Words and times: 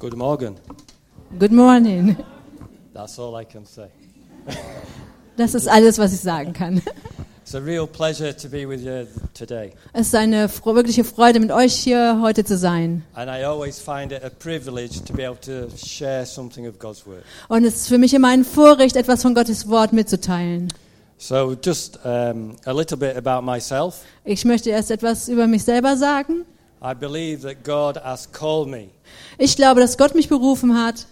Good 0.00 0.16
morning. 0.16 0.56
Good 1.38 1.52
morning. 1.52 2.16
That's 2.94 3.18
all 3.18 3.38
I 3.38 3.44
can 3.44 3.66
say. 3.66 3.88
Das 5.36 5.54
ist 5.54 5.68
alles, 5.68 5.98
was 5.98 6.14
ich 6.14 6.20
sagen 6.20 6.54
kann. 6.54 6.80
It's 7.42 7.54
a 7.54 7.58
real 7.58 7.86
pleasure 7.86 8.34
to 8.34 8.48
be 8.48 8.66
with 8.66 8.80
you 8.80 9.06
today. 9.34 9.72
Es 9.92 10.06
ist 10.06 10.14
eine 10.14 10.48
wirkliche 10.64 11.04
Freude, 11.04 11.38
mit 11.38 11.52
euch 11.52 11.74
hier 11.74 12.18
heute 12.22 12.46
zu 12.46 12.56
sein. 12.56 13.04
And 13.12 13.30
I 13.30 13.44
always 13.44 13.78
find 13.78 14.10
it 14.10 14.24
a 14.24 14.30
privilege 14.30 15.04
to 15.04 15.12
be 15.12 15.28
able 15.28 15.38
to 15.42 15.68
share 15.76 16.24
something 16.24 16.66
of 16.66 16.78
God's 16.78 17.06
Word. 17.06 17.22
Und 17.48 17.64
es 17.64 17.82
ist 17.82 17.88
für 17.88 17.98
mich 17.98 18.14
immer 18.14 18.28
ein 18.28 18.46
Vorrecht, 18.46 18.96
etwas 18.96 19.20
von 19.20 19.34
Gottes 19.34 19.68
Wort 19.68 19.92
mitzuteilen. 19.92 20.72
So, 21.18 21.54
just 21.62 21.98
um, 22.06 22.56
a 22.64 22.72
little 22.72 22.96
bit 22.96 23.18
about 23.18 23.42
myself. 23.44 23.96
Ich 24.24 24.46
möchte 24.46 24.70
erst 24.70 24.90
etwas 24.90 25.28
über 25.28 25.46
mich 25.46 25.62
selber 25.62 25.98
sagen. 25.98 26.46
I 26.82 26.94
believe 26.94 27.42
that 27.42 27.62
God 27.64 27.96
has 28.02 28.30
called 28.32 28.68
me 28.68 28.88
Ich 29.38 29.56
glaube, 29.56 29.80
dass 29.80 29.98
Gott 29.98 30.14
mich 30.14 30.28
berufen 30.28 30.76
hat, 30.76 31.06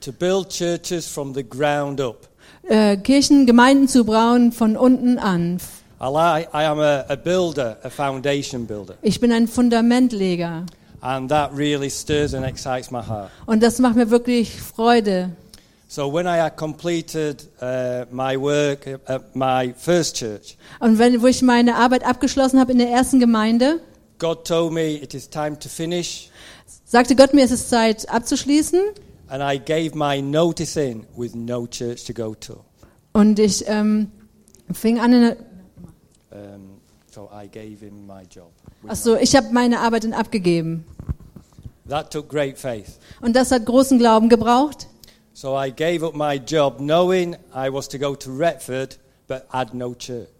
to 0.00 0.12
build 0.12 0.50
churches 0.50 1.06
from 1.06 1.34
the 1.34 1.42
ground 1.42 2.00
up. 2.00 2.28
äh, 2.68 2.96
Kirchen, 2.96 3.46
Gemeinden 3.46 3.88
zu 3.88 4.04
bauen 4.04 4.52
von 4.52 4.76
unten 4.76 5.18
an. 5.18 5.58
I, 6.00 6.04
li- 6.08 6.46
I 6.52 6.64
am 6.66 6.78
a, 6.78 7.04
a 7.08 7.16
builder, 7.16 7.78
a 7.82 7.88
foundation 7.88 8.66
builder. 8.66 8.94
Ich 9.02 9.18
bin 9.20 9.32
ein 9.32 9.48
Fundamentleger. 9.48 10.64
And 11.00 11.28
that 11.30 11.50
really 11.56 11.88
stirs 11.90 12.34
and 12.34 12.44
excites 12.44 12.90
my 12.90 13.00
heart. 13.02 13.30
Und 13.46 13.62
das 13.62 13.78
macht 13.78 13.96
mir 13.96 14.10
wirklich 14.10 14.60
Freude. 14.60 15.30
So, 15.88 16.12
when 16.12 16.26
I 16.26 16.38
had 16.40 16.56
completed 16.56 17.48
uh, 17.62 18.04
my 18.10 18.36
work 18.38 18.86
at 19.06 19.34
my 19.36 19.72
first 19.76 20.16
church, 20.16 20.56
Und 20.80 20.98
wenn, 20.98 21.22
wo 21.22 21.26
ich 21.28 21.42
meine 21.42 21.76
Arbeit 21.76 22.04
abgeschlossen 22.04 22.58
habe 22.58 22.72
in 22.72 22.78
der 22.78 22.90
ersten 22.90 23.20
Gemeinde, 23.20 23.80
God 24.18 24.44
told 24.46 24.72
me 24.72 24.94
it 24.96 25.14
is 25.14 25.28
time 25.28 25.58
to 25.58 25.68
finish. 25.68 26.30
sagte 26.84 27.16
Gott 27.16 27.34
mir, 27.34 27.44
es 27.44 27.50
ist 27.50 27.68
Zeit 27.68 28.08
abzuschließen. 28.08 28.80
And 29.28 29.42
I 29.42 29.58
gave 29.58 29.96
my 29.96 30.20
notice 30.20 30.76
in 30.76 31.04
with 31.16 31.34
no 31.34 31.66
church 31.66 32.04
to 32.04 32.12
go 32.12 32.34
to. 32.34 32.64
Und 33.12 33.38
ich 33.38 33.64
ähm, 33.66 34.10
fing 34.72 35.00
an, 35.00 35.12
in 35.12 35.22
eine, 35.24 35.36
Um, 36.30 36.80
so 37.10 37.30
I 37.32 37.48
gave 37.48 37.80
him 37.84 38.06
my 38.06 38.22
job. 38.30 38.52
ach 38.86 38.96
so, 38.96 39.16
ich 39.16 39.34
habe 39.34 39.48
meine 39.52 39.80
Arbeit 39.80 40.04
dann 40.04 40.12
abgegeben. 40.12 40.84
That 41.88 42.10
took 42.10 42.28
great 42.28 42.58
faith. 42.58 42.98
Und 43.20 43.34
das 43.36 43.50
hat 43.52 43.64
großen 43.64 43.98
Glauben 43.98 44.28
gebraucht. 44.28 44.88
So 45.32 45.58
I 45.58 45.70
gave 45.70 46.04
up 46.04 46.14
my 46.14 46.34
job 46.34 46.78
knowing 46.78 47.36
I 47.54 47.72
was 47.72 47.88
to 47.88 47.98
go 47.98 48.14
to 48.16 48.30
Retford 48.30 48.98
but 49.28 49.44
had 49.50 49.72
no 49.74 49.94
church. 49.94 50.35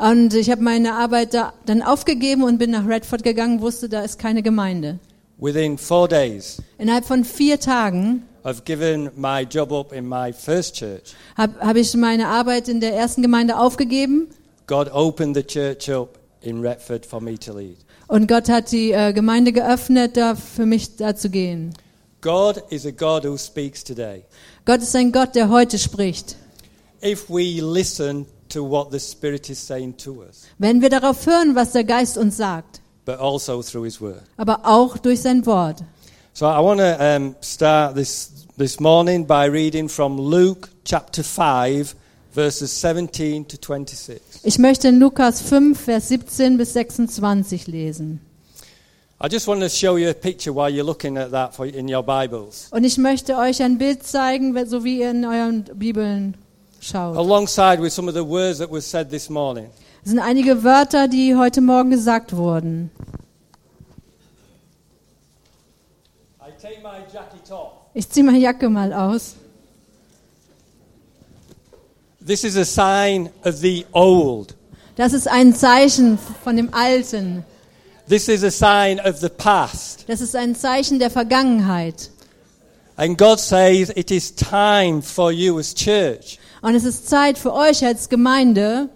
Und 0.00 0.32
ich 0.32 0.50
habe 0.50 0.62
meine 0.62 0.94
Arbeit 0.94 1.34
da 1.34 1.52
dann 1.66 1.82
aufgegeben 1.82 2.42
und 2.42 2.56
bin 2.56 2.70
nach 2.70 2.88
Redford 2.88 3.22
gegangen, 3.22 3.60
wusste, 3.60 3.86
da 3.86 4.00
ist 4.00 4.18
keine 4.18 4.42
Gemeinde. 4.42 4.98
Within 5.36 5.76
four 5.76 6.08
days 6.08 6.62
Innerhalb 6.78 7.04
von 7.04 7.22
vier 7.22 7.60
Tagen 7.60 8.22
of 8.42 8.64
giving 8.64 9.10
my 9.14 9.42
job 9.42 9.70
up 9.72 9.92
in 9.92 10.08
my 10.08 10.32
first 10.32 10.74
church, 10.74 11.14
habe 11.36 11.54
hab 11.60 11.76
ich 11.76 11.94
meine 11.94 12.28
Arbeit 12.28 12.68
in 12.68 12.80
der 12.80 12.94
ersten 12.94 13.20
Gemeinde 13.20 13.58
aufgegeben 13.58 14.28
God 14.66 14.90
opened 14.92 15.36
the 15.36 15.42
church 15.42 15.90
up 15.90 16.18
in 16.40 16.60
Retford 16.60 17.04
for 17.04 17.20
me 17.20 17.38
to 17.38 17.56
lead. 17.56 17.76
und 18.08 18.26
Gott 18.26 18.48
hat 18.48 18.72
die 18.72 18.92
äh, 18.92 19.12
Gemeinde 19.12 19.52
geöffnet, 19.52 20.16
da 20.16 20.34
für 20.34 20.66
mich 20.66 20.96
da 20.96 21.14
zu 21.14 21.28
gehen. 21.30 21.74
God 22.22 22.62
is 22.70 22.86
a 22.86 22.90
God 22.90 23.24
who 23.24 23.36
speaks 23.38 23.82
today. 23.82 24.24
Gott 24.66 24.80
ist 24.80 24.94
ein 24.96 25.12
Gott, 25.12 25.34
der 25.34 25.48
heute 25.48 25.78
spricht. 25.78 26.36
If 27.02 27.30
we 27.30 27.60
listen 27.62 28.26
to 28.50 28.62
what 28.62 28.90
the 28.90 28.98
Spirit 28.98 29.48
is 29.50 29.58
saying 29.64 29.96
to 29.98 30.22
us, 30.22 30.46
Wenn 30.58 30.80
wir 30.82 30.90
darauf 30.90 31.26
hören, 31.26 31.54
was 31.54 31.72
der 31.72 31.84
Geist 31.84 32.18
uns 32.18 32.36
sagt, 32.36 32.80
but 33.04 33.18
also 33.18 33.62
through 33.62 33.84
His 33.84 34.00
Word. 34.00 34.22
aber 34.36 34.60
auch 34.64 34.98
durch 34.98 35.20
sein 35.22 35.44
Wort. 35.46 35.82
So 36.32 36.46
I 36.46 36.62
want 36.62 36.80
to 36.80 36.96
um, 36.98 37.34
start 37.42 37.96
this 37.96 38.46
this 38.56 38.78
morning 38.78 39.26
by 39.26 39.46
reading 39.46 39.88
from 39.88 40.18
Luke 40.18 40.68
chapter 40.84 41.24
5 41.24 41.94
verses 42.32 42.70
17 42.80 43.46
to 43.48 43.56
26. 43.56 44.20
Ich 44.44 44.58
möchte 44.58 44.88
in 44.88 45.00
Lukas 45.00 45.40
5, 45.40 45.78
Vers 45.78 46.08
17 46.08 46.56
bis 46.56 46.72
26 46.74 47.66
lesen. 47.66 48.20
I 49.22 49.28
just 49.28 49.46
want 49.48 49.60
to 49.60 49.68
show 49.68 49.96
you 49.98 50.08
a 50.08 50.14
picture 50.14 50.54
while 50.54 50.70
you're 50.70 50.84
looking 50.84 51.18
at 51.18 51.30
that 51.32 51.54
for, 51.54 51.66
in 51.66 51.92
your 51.92 52.02
Bibles. 52.02 52.68
Und 52.70 52.84
ich 52.84 52.96
möchte 52.96 53.36
euch 53.36 53.62
ein 53.62 53.76
Bild 53.76 54.02
zeigen, 54.04 54.56
so 54.66 54.84
wie 54.84 55.00
ihr 55.00 55.10
in 55.10 55.24
euren 55.24 55.64
Bibeln 55.74 56.36
schaut. 56.80 57.16
Alongside 57.16 57.80
with 57.80 57.92
some 57.92 58.08
of 58.08 58.14
the 58.14 58.24
words 58.24 58.58
that 58.58 58.70
were 58.70 58.80
said 58.80 59.10
this 59.10 59.28
morning. 59.28 59.70
Es 60.02 60.10
sind 60.10 60.18
einige 60.18 60.64
Wörter, 60.64 61.08
die 61.08 61.36
heute 61.36 61.60
Morgen 61.60 61.90
gesagt 61.90 62.34
wurden. 62.34 62.90
I 66.40 66.50
take 66.60 66.82
my 66.82 67.00
jacket 67.12 67.50
off. 67.52 67.72
Ich 67.92 68.08
ziehe 68.08 68.24
meine 68.24 68.38
Jacke 68.38 68.68
mal 68.68 68.92
aus. 68.92 69.34
This 72.26 72.44
is 72.44 72.56
a 72.56 72.64
sign 72.64 73.30
of 73.44 73.56
the 73.56 73.86
old. 73.92 74.54
Das 74.96 75.12
ist 75.12 75.28
ein 75.28 75.54
Zeichen 75.54 76.18
von 76.44 76.56
dem 76.56 76.72
Alten. 76.72 77.44
This 78.08 78.28
is 78.28 78.42
a 78.42 78.50
sign 78.50 79.00
of 79.00 79.18
the 79.18 79.28
past. 79.28 80.04
Das 80.08 80.20
ist 80.20 80.34
ein 80.34 80.54
Zeichen 80.56 80.98
der 80.98 81.10
Vergangenheit. 81.10 82.10
And 82.96 83.16
God 83.16 83.38
says 83.38 83.90
it 83.96 84.10
is 84.10 84.34
time 84.34 85.00
for 85.00 85.30
you 85.30 85.58
as 85.58 85.74
church 85.74 86.39
Und 86.62 86.74
es 86.74 86.84
ist 86.84 87.08
Zeit 87.08 87.38
für 87.38 87.52
euch 87.54 87.84
als 87.84 88.08
Gemeinde, 88.08 88.88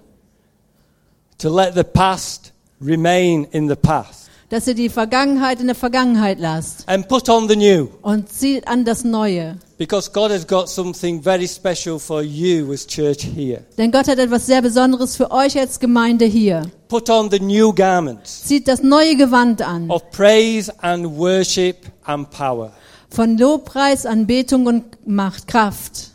to 1.38 1.54
let 1.54 1.74
the 1.74 1.82
past 1.82 2.52
remain 2.80 3.44
in 3.52 3.68
the 3.68 3.74
past 3.76 4.24
dass 4.50 4.68
ihr 4.68 4.74
die 4.74 4.88
Vergangenheit 4.90 5.58
in 5.60 5.66
der 5.66 5.74
Vergangenheit 5.74 6.38
lasst 6.38 6.88
and 6.88 7.08
put 7.08 7.28
on 7.28 7.48
the 7.48 7.56
new. 7.56 7.88
und 8.02 8.28
zieht 8.30 8.68
an 8.68 8.84
das 8.84 9.02
Neue. 9.02 9.56
Because 9.78 10.08
God 10.12 10.30
has 10.30 10.46
got 10.46 10.68
something 10.68 11.20
very 11.20 11.48
special 11.48 11.98
for 11.98 12.22
you 12.22 12.72
as 12.72 12.86
church 12.86 13.24
here. 13.24 13.62
Denn 13.78 13.90
Gott 13.90 14.06
hat 14.06 14.18
etwas 14.18 14.46
sehr 14.46 14.62
Besonderes 14.62 15.16
für 15.16 15.30
euch 15.32 15.58
als 15.58 15.80
Gemeinde 15.80 16.26
hier. 16.26 16.70
Put 16.88 17.10
on 17.10 17.30
the 17.30 17.40
new 17.40 17.72
garments 17.72 18.44
Zieht 18.44 18.68
das 18.68 18.82
neue 18.82 19.16
Gewand 19.16 19.60
an. 19.62 19.90
of 19.90 20.08
praise 20.12 20.72
and 20.82 21.04
worship 21.18 21.78
and 22.04 22.30
power. 22.30 22.70
Von 23.10 23.36
Lobpreis, 23.38 24.06
Anbetung 24.06 24.66
und 24.66 24.84
Macht, 25.06 25.48
Kraft. 25.48 26.10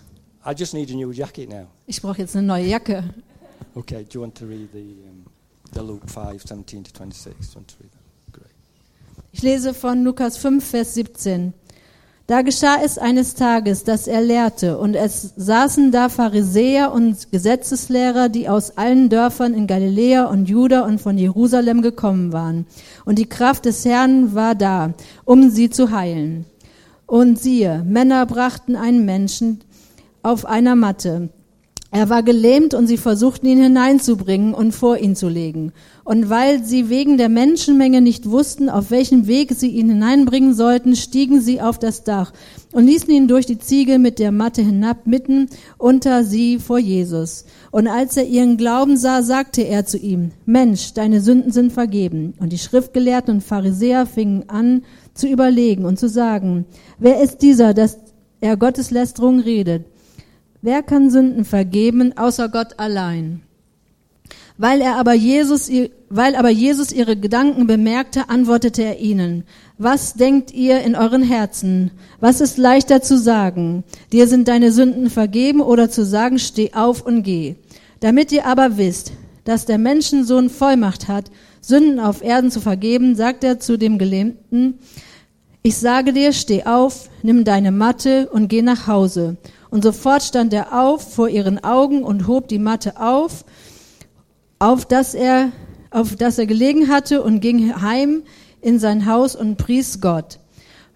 I 0.49 0.55
just 0.57 0.73
need 0.73 0.89
a 0.89 0.95
new 0.95 1.11
jacket 1.11 1.47
now. 1.47 1.67
Ich 1.85 2.01
brauche 2.01 2.17
jetzt 2.17 2.35
eine 2.35 2.47
neue 2.47 2.65
Jacke. 2.65 3.03
Okay, 3.75 4.03
do 4.03 4.15
you 4.15 4.21
want 4.21 4.35
to 4.39 4.45
read 4.45 4.69
the, 4.73 4.95
um, 5.07 5.23
the 5.75 5.81
Luke 5.81 6.09
5, 6.09 6.41
17 6.41 6.85
to 6.85 6.91
26? 6.91 7.35
Do 7.35 7.45
you 7.45 7.55
want 7.55 7.67
to 7.67 7.75
read 7.79 7.91
that? 7.91 8.33
Great. 8.33 8.51
Ich 9.31 9.43
lese 9.43 9.75
von 9.75 10.03
Lukas 10.03 10.37
5, 10.37 10.65
Vers 10.67 10.95
17. 10.95 11.53
Da 12.25 12.41
geschah 12.41 12.77
es 12.83 12.97
eines 12.97 13.35
Tages, 13.35 13.83
dass 13.83 14.07
er 14.07 14.21
lehrte, 14.21 14.79
und 14.79 14.95
es 14.95 15.33
saßen 15.35 15.91
da 15.91 16.09
Pharisäer 16.09 16.93
und 16.93 17.31
Gesetzeslehrer, 17.31 18.29
die 18.29 18.49
aus 18.49 18.75
allen 18.75 19.09
Dörfern 19.09 19.53
in 19.53 19.67
Galiläa 19.67 20.25
und 20.25 20.49
Juda 20.49 20.81
und 20.81 20.99
von 20.99 21.19
Jerusalem 21.19 21.83
gekommen 21.83 22.33
waren. 22.33 22.65
Und 23.05 23.19
die 23.19 23.29
Kraft 23.29 23.65
des 23.65 23.85
Herrn 23.85 24.33
war 24.33 24.55
da, 24.55 24.95
um 25.25 25.51
sie 25.51 25.69
zu 25.69 25.91
heilen. 25.91 26.45
Und 27.05 27.39
siehe, 27.39 27.83
Männer 27.87 28.25
brachten 28.25 28.75
einen 28.75 29.05
Menschen 29.05 29.61
auf 30.23 30.45
einer 30.45 30.75
Matte. 30.75 31.29
Er 31.91 32.07
war 32.07 32.21
gelähmt 32.21 32.75
und 32.75 32.85
sie 32.85 32.97
versuchten 32.97 33.47
ihn 33.47 33.63
hineinzubringen 33.63 34.53
und 34.53 34.73
vor 34.73 34.97
ihn 34.99 35.15
zu 35.15 35.27
legen. 35.27 35.71
Und 36.03 36.29
weil 36.29 36.63
sie 36.63 36.87
wegen 36.89 37.17
der 37.17 37.29
Menschenmenge 37.29 37.99
nicht 37.99 38.29
wussten, 38.29 38.69
auf 38.69 38.91
welchem 38.91 39.25
Weg 39.25 39.53
sie 39.55 39.69
ihn 39.69 39.89
hineinbringen 39.89 40.53
sollten, 40.53 40.95
stiegen 40.95 41.41
sie 41.41 41.61
auf 41.61 41.79
das 41.79 42.03
Dach 42.03 42.31
und 42.73 42.85
ließen 42.85 43.09
ihn 43.09 43.27
durch 43.27 43.47
die 43.47 43.57
Ziegel 43.57 43.97
mit 43.97 44.19
der 44.19 44.31
Matte 44.31 44.61
hinab, 44.61 45.07
mitten 45.07 45.49
unter 45.79 46.23
sie 46.23 46.59
vor 46.59 46.77
Jesus. 46.77 47.45
Und 47.71 47.87
als 47.87 48.15
er 48.17 48.27
ihren 48.27 48.57
Glauben 48.57 48.95
sah, 48.95 49.23
sagte 49.23 49.63
er 49.63 49.83
zu 49.87 49.97
ihm, 49.97 50.29
Mensch, 50.45 50.93
deine 50.93 51.21
Sünden 51.21 51.51
sind 51.51 51.73
vergeben. 51.73 52.35
Und 52.39 52.53
die 52.53 52.59
Schriftgelehrten 52.59 53.33
und 53.33 53.41
Pharisäer 53.41 54.05
fingen 54.05 54.43
an 54.47 54.83
zu 55.15 55.27
überlegen 55.27 55.85
und 55.85 55.97
zu 55.97 56.07
sagen, 56.07 56.65
wer 56.99 57.19
ist 57.19 57.39
dieser, 57.39 57.73
dass 57.73 57.97
er 58.41 58.57
Gotteslästerung 58.57 59.39
redet? 59.39 59.85
Wer 60.61 60.83
kann 60.83 61.09
Sünden 61.09 61.45
vergeben, 61.45 62.17
außer 62.17 62.49
Gott 62.49 62.79
allein? 62.79 63.41
Weil 64.57 64.81
er 64.81 64.97
aber 64.97 65.13
Jesus, 65.13 65.71
weil 66.09 66.35
aber 66.35 66.49
Jesus 66.49 66.91
ihre 66.91 67.15
Gedanken 67.15 67.65
bemerkte, 67.65 68.27
antwortete 68.27 68.83
er 68.83 68.99
ihnen, 68.99 69.45
was 69.77 70.15
denkt 70.15 70.53
ihr 70.53 70.81
in 70.81 70.97
euren 70.97 71.23
Herzen? 71.23 71.91
Was 72.19 72.41
ist 72.41 72.57
leichter 72.57 73.01
zu 73.01 73.17
sagen? 73.17 73.85
Dir 74.11 74.27
sind 74.27 74.49
deine 74.49 74.73
Sünden 74.73 75.09
vergeben 75.09 75.61
oder 75.61 75.89
zu 75.89 76.03
sagen, 76.03 76.39
steh 76.39 76.73
auf 76.73 77.05
und 77.05 77.23
geh. 77.23 77.55
Damit 78.01 78.33
ihr 78.33 78.45
aber 78.45 78.77
wisst, 78.77 79.13
dass 79.45 79.65
der 79.65 79.77
Menschensohn 79.77 80.49
Vollmacht 80.49 81.07
hat, 81.07 81.31
Sünden 81.61 82.01
auf 82.01 82.21
Erden 82.21 82.51
zu 82.51 82.59
vergeben, 82.59 83.15
sagt 83.15 83.45
er 83.45 83.61
zu 83.61 83.77
dem 83.77 83.97
Gelähmten, 83.97 84.79
ich 85.61 85.77
sage 85.77 86.11
dir, 86.11 86.33
steh 86.33 86.63
auf, 86.63 87.09
nimm 87.21 87.43
deine 87.45 87.71
Matte 87.71 88.29
und 88.29 88.47
geh 88.49 88.61
nach 88.61 88.87
Hause. 88.87 89.37
Und 89.71 89.83
sofort 89.83 90.23
stand 90.23 90.53
er 90.53 90.79
auf 90.79 91.13
vor 91.13 91.29
ihren 91.29 91.63
Augen 91.63 92.03
und 92.03 92.27
hob 92.27 92.47
die 92.47 92.59
Matte 92.59 92.99
auf, 92.99 93.45
auf 94.57 94.85
dass 94.85 95.13
er, 95.13 95.51
auf 95.91 96.15
dass 96.15 96.39
er 96.39 96.47
gelegen 96.47 96.89
hatte 96.89 97.21
und 97.21 97.39
ging 97.39 97.81
heim 97.81 98.23
in 98.61 98.79
sein 98.79 99.05
Haus 99.05 99.35
und 99.35 99.57
pries 99.57 100.01
Gott. 100.01 100.39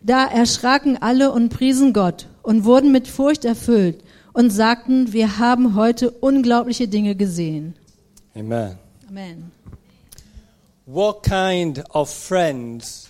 Da 0.01 0.25
erschraken 0.25 1.01
alle 1.01 1.31
und 1.31 1.49
priesen 1.49 1.93
Gott 1.93 2.27
und 2.41 2.65
wurden 2.65 2.91
mit 2.91 3.07
Furcht 3.07 3.45
erfüllt 3.45 4.03
und 4.33 4.49
sagten, 4.49 5.13
wir 5.13 5.37
haben 5.37 5.75
heute 5.75 6.11
unglaubliche 6.11 6.87
Dinge 6.87 7.15
gesehen. 7.15 7.75
Amen. 8.35 8.77
Amen. 9.07 9.51
What 10.85 11.23
kind 11.23 11.81
of 11.95 12.09
friends 12.09 13.07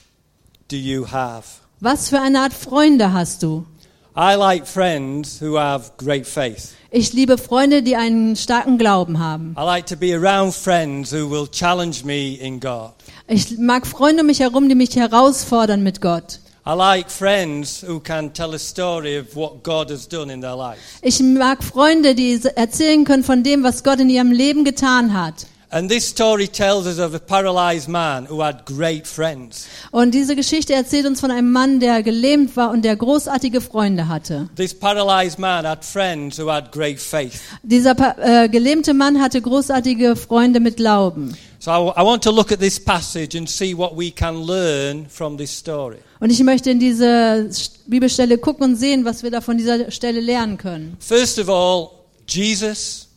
do 0.68 0.75
you 0.75 1.07
have? 1.09 1.62
Was 1.80 2.09
für 2.09 2.21
eine 2.21 2.42
Art 2.42 2.54
Freunde 2.54 3.13
hast 3.13 3.42
du? 3.42 3.66
I 4.15 4.36
like 4.36 4.68
friends 4.68 5.42
who 5.42 5.57
have 5.57 5.92
great 5.98 6.27
faith. 6.27 6.75
Ich 6.92 7.13
liebe 7.13 7.39
Freunde, 7.39 7.81
die 7.81 7.95
einen 7.95 8.36
starken 8.36 8.77
Glauben 8.77 9.18
haben. 9.18 9.56
I 9.57 9.63
like 9.63 9.88
to 9.88 9.95
be 9.95 10.13
around 10.13 10.54
friends 10.54 11.12
who 11.12 11.27
will 11.27 11.48
challenge 11.48 12.04
me 12.06 12.36
in 12.36 12.60
God. 12.60 12.92
Ich 13.27 13.57
mag 13.57 13.88
Freunde 13.88 14.21
um 14.21 14.27
mich 14.27 14.39
herum, 14.39 14.69
die 14.69 14.75
mich 14.75 14.95
herausfordern 14.95 15.81
mit 15.81 16.00
Gott. 16.00 16.39
I 16.63 16.75
like 16.75 17.10
friends 17.10 17.83
who 17.83 18.00
can 18.00 18.31
tell 18.31 18.54
a 18.54 18.60
story 18.60 19.18
of 19.18 19.36
what 19.36 19.63
God 19.63 19.89
has 19.89 20.07
done 20.07 20.31
in 20.31 20.42
their 20.42 20.56
lives. 20.56 20.80
Ich 21.01 21.19
mag 21.19 21.63
Freunde, 21.63 22.13
die 22.13 22.39
erzählen 22.56 23.06
können 23.06 23.24
von 23.24 23.42
dem, 23.42 23.63
was 23.63 23.83
Gott 23.83 24.00
in 24.00 24.12
ihrem 24.12 24.31
Leben 24.31 24.63
getan 24.63 25.19
hat. 25.19 25.48
And 25.74 25.90
this 25.90 26.08
story 26.08 26.48
tells 26.48 26.86
us 26.86 27.00
of 27.00 27.16
a 27.16 27.20
paralyzed 27.20 27.90
man 27.90 28.28
who 28.30 28.44
had 28.44 28.64
great 28.68 29.08
friends. 29.08 29.66
Und 29.90 30.14
diese 30.14 30.36
Geschichte 30.36 30.74
erzählt 30.74 31.08
uns 31.08 31.20
von 31.20 31.31
einem 31.31 31.52
Mann, 31.52 31.80
der 31.80 32.04
gelähmt 32.04 32.56
war 32.56 32.70
und 32.70 32.86
der 32.86 32.96
großartige 32.96 33.60
Freunde 33.60 34.08
hatte. 34.08 34.50
This 34.56 34.72
paralyzed 34.72 35.40
man 35.40 35.66
had 35.66 35.84
friends 35.84 36.38
who 36.38 36.52
had 36.52 36.72
great 36.72 37.00
faith. 37.00 37.40
Dieser 37.64 37.96
äh, 38.20 38.50
gelähmte 38.50 38.94
Mann 38.94 39.20
hatte 39.20 39.42
großartige 39.42 40.16
Freunde 40.16 40.60
mit 40.60 40.78
Glauben. 40.78 41.36
So 41.58 41.72
I, 41.72 42.00
I 42.00 42.06
want 42.06 42.24
to 42.26 42.31
look 42.31 42.52
at 42.52 42.60
this 42.60 42.80
passage 42.80 43.36
and 43.36 43.50
see 43.50 43.76
what 43.76 43.98
we 43.98 44.12
can 44.12 44.46
learn 44.46 45.08
from 45.10 45.40
this 45.40 45.58
story. 45.58 45.98
Und 46.19 46.30
ich 46.30 46.44
möchte 46.44 46.69
in 46.69 46.80
diese 46.80 47.50
Bibelstelle 47.88 48.38
gucken 48.38 48.64
und 48.64 48.76
sehen, 48.76 49.06
was 49.06 49.24
wir 49.24 49.31
da 49.31 49.42
von 49.42 49.58
dieser 49.58 49.90
Stelle 49.90 50.19
lernen 50.19 50.58
können. 50.58 50.98
First 51.00 51.40
of 51.40 51.50
all, 51.50 51.90
Jesus 52.28 53.08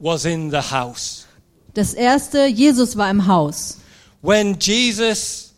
was 0.00 0.24
in 0.24 0.50
the 0.50 0.56
house. 0.56 1.19
Das 1.74 1.94
erste, 1.94 2.46
Jesus 2.46 2.96
war 2.96 3.10
im 3.10 3.26
Haus. 3.26 3.78
When 4.22 4.56
Jesus 4.58 5.52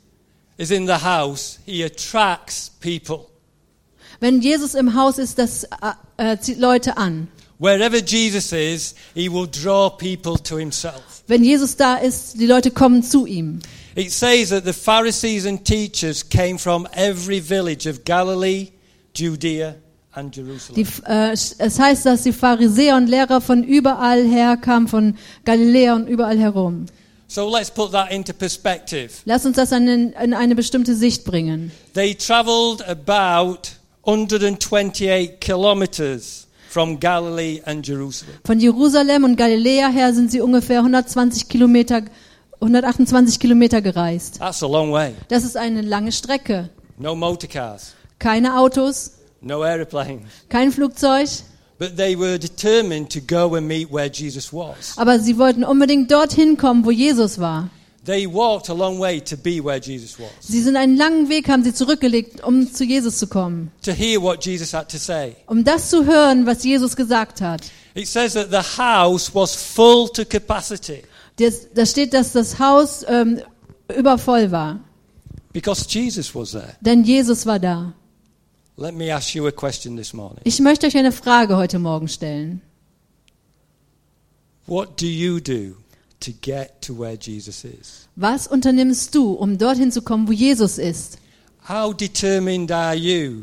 is 0.57 0.71
in 0.71 0.87
the 0.87 1.03
house, 1.03 1.59
he 1.67 1.83
attracts 1.85 2.71
people. 2.81 3.29
Wenn 4.21 4.41
Jesus 4.41 4.75
im 4.75 4.95
Haus 4.95 5.19
ist, 5.19 5.39
das 5.39 5.65
äh, 5.65 5.69
äh, 6.17 6.39
zieht 6.39 6.59
Leute 6.59 6.97
an. 6.97 7.29
Wherever 7.59 7.99
Jesus 7.99 8.53
is, 8.53 8.95
he 9.15 9.29
will 9.29 9.47
draw 9.47 9.89
people 9.89 10.37
to 10.37 10.57
himself. 10.57 11.23
Wenn 11.27 11.45
Jesus 11.45 11.77
da 11.77 11.97
ist, 11.97 12.41
die 12.41 12.47
Leute 12.47 12.71
kommen 12.71 13.03
zu 13.03 13.27
ihm. 13.27 13.61
It 13.95 14.11
says 14.11 14.51
that 14.51 14.65
the 14.65 14.73
Pharisees 14.73 15.47
and 15.47 15.65
teachers 15.65 16.29
came 16.29 16.59
from 16.59 16.89
every 16.93 17.41
village 17.41 17.87
of 17.87 18.05
Galilee, 18.05 18.71
Judea. 19.15 19.77
Die, 20.77 20.87
äh, 21.07 21.33
es 21.33 21.79
heißt, 21.79 22.05
dass 22.05 22.23
die 22.23 22.33
Pharisäer 22.33 22.97
und 22.97 23.07
Lehrer 23.07 23.41
von 23.41 23.65
überall 23.65 24.25
her 24.27 24.59
kamen, 24.59 24.87
von 24.89 25.17
Galiläa 25.45 25.95
und 25.95 26.07
überall 26.07 26.39
herum. 26.39 26.87
So 27.29 27.49
let's 27.49 27.71
put 27.71 27.93
that 27.93 28.11
into 28.13 28.35
perspective. 28.35 29.09
Lass 29.25 29.47
uns 29.47 29.57
das 29.57 29.73
an, 29.73 29.89
in 29.89 30.35
eine 30.35 30.55
bestimmte 30.55 30.95
Sicht 30.95 31.25
bringen. 31.25 31.73
They 31.95 32.15
traveled 32.15 32.83
about 32.87 33.71
128 34.05 35.41
kilometers 35.41 36.47
from 36.69 37.01
Galilee 37.01 37.63
and 37.65 37.87
Jerusalem. 37.87 38.35
Von 38.45 38.61
Jerusalem 38.61 39.25
und 39.25 39.37
Galiläa 39.37 39.89
her 39.89 40.13
sind 40.13 40.31
sie 40.31 40.43
ungefähr 40.43 40.81
120 40.81 41.49
Kilometer, 41.49 42.03
128 42.61 43.41
Kilometer 43.41 43.81
gereist. 43.81 44.39
That's 44.39 44.63
a 44.63 44.67
long 44.67 44.93
way. 44.93 45.15
Das 45.29 45.43
ist 45.43 45.57
eine 45.57 45.81
lange 45.81 46.13
Strecke. 46.13 46.69
No 46.99 47.15
motor 47.15 47.49
cars, 47.49 47.95
Keine 48.19 48.59
Autos, 48.59 49.13
no 49.43 49.63
aeroplanes. 49.63 50.23
kein 50.49 50.73
Flugzeug, 50.73 51.29
But 51.79 51.97
they 51.97 52.15
were 52.17 52.39
determined 52.39 53.11
to 53.11 53.21
go 53.21 53.57
and 53.57 53.67
meet 53.67 53.91
where 53.91 54.09
Jesus 54.09 54.53
was. 54.53 54.97
aber 54.97 55.19
sie 55.19 55.37
wollten 55.39 55.65
unbedingt 55.65 56.11
dorthin 56.11 56.57
kommen, 56.57 56.85
wo 56.85 56.91
Jesus 56.91 57.39
war. 57.41 57.69
They 58.05 58.27
walked 58.27 58.69
a 58.69 58.73
long 58.73 58.99
way 58.99 59.21
to 59.21 59.37
be 59.37 59.63
where 59.63 59.79
Jesus 59.81 60.19
was, 60.19 60.29
Sie 60.41 60.61
sind 60.61 60.77
einen 60.77 60.97
langen 60.97 61.29
Weg, 61.29 61.49
haben 61.49 61.63
sie 61.63 61.73
zurückgelegt, 61.73 62.43
um 62.45 62.73
zu 62.73 62.85
Jesus 62.85 63.19
zu 63.19 63.27
kommen. 63.29 63.71
to 63.85 63.93
hear 63.93 64.21
what 64.21 64.45
Jesus 64.45 64.73
had 64.75 64.89
to 64.89 64.99
say. 64.99 65.37
Um 65.47 65.63
das 65.65 65.89
zu 65.91 66.05
hören, 66.05 66.45
was 66.47 66.65
Jesus 66.65 66.95
gesagt 66.97 67.41
hat. 67.41 67.63
It 67.95 68.07
says 68.09 68.33
that 68.35 68.51
the 68.51 68.81
house 68.81 69.33
was 69.35 69.55
full 69.55 70.09
to 70.11 70.25
capacity 70.25 71.03
Das, 71.37 71.67
da 71.75 71.85
steht, 71.87 72.13
dass 72.15 72.33
das 72.33 72.59
Haus 72.59 73.05
ähm, 73.09 73.41
übervoll 73.97 74.51
war. 74.51 74.81
because 75.53 75.85
Jesus 75.89 76.35
was 76.35 76.53
there. 76.53 76.75
Denn 76.81 77.05
Jesus 77.05 77.45
war 77.47 77.59
da. 77.59 77.93
Ich 78.77 80.61
möchte 80.61 80.87
euch 80.87 80.97
eine 80.97 81.13
Frage 81.13 81.57
heute 81.57 81.79
Morgen 81.79 82.09
stellen. 82.09 82.63
What 84.67 85.01
do 85.01 85.07
you 85.07 85.41
do 85.41 85.77
to 86.21 86.31
get 86.41 86.81
to 86.83 86.99
where 86.99 87.19
Jesus 87.21 87.65
is? 87.65 88.09
Was 88.17 88.47
unternimmst 88.47 89.15
du, 89.15 89.33
um 89.33 89.59
dorthin 89.59 89.93
zu 89.93 90.01
kommen, 90.03 90.27
wo 90.27 90.33
Jesus 90.33 90.79
ist? 90.79 91.19
How 91.69 91.95
determined 91.95 92.71
are 92.73 92.95
you 92.95 93.43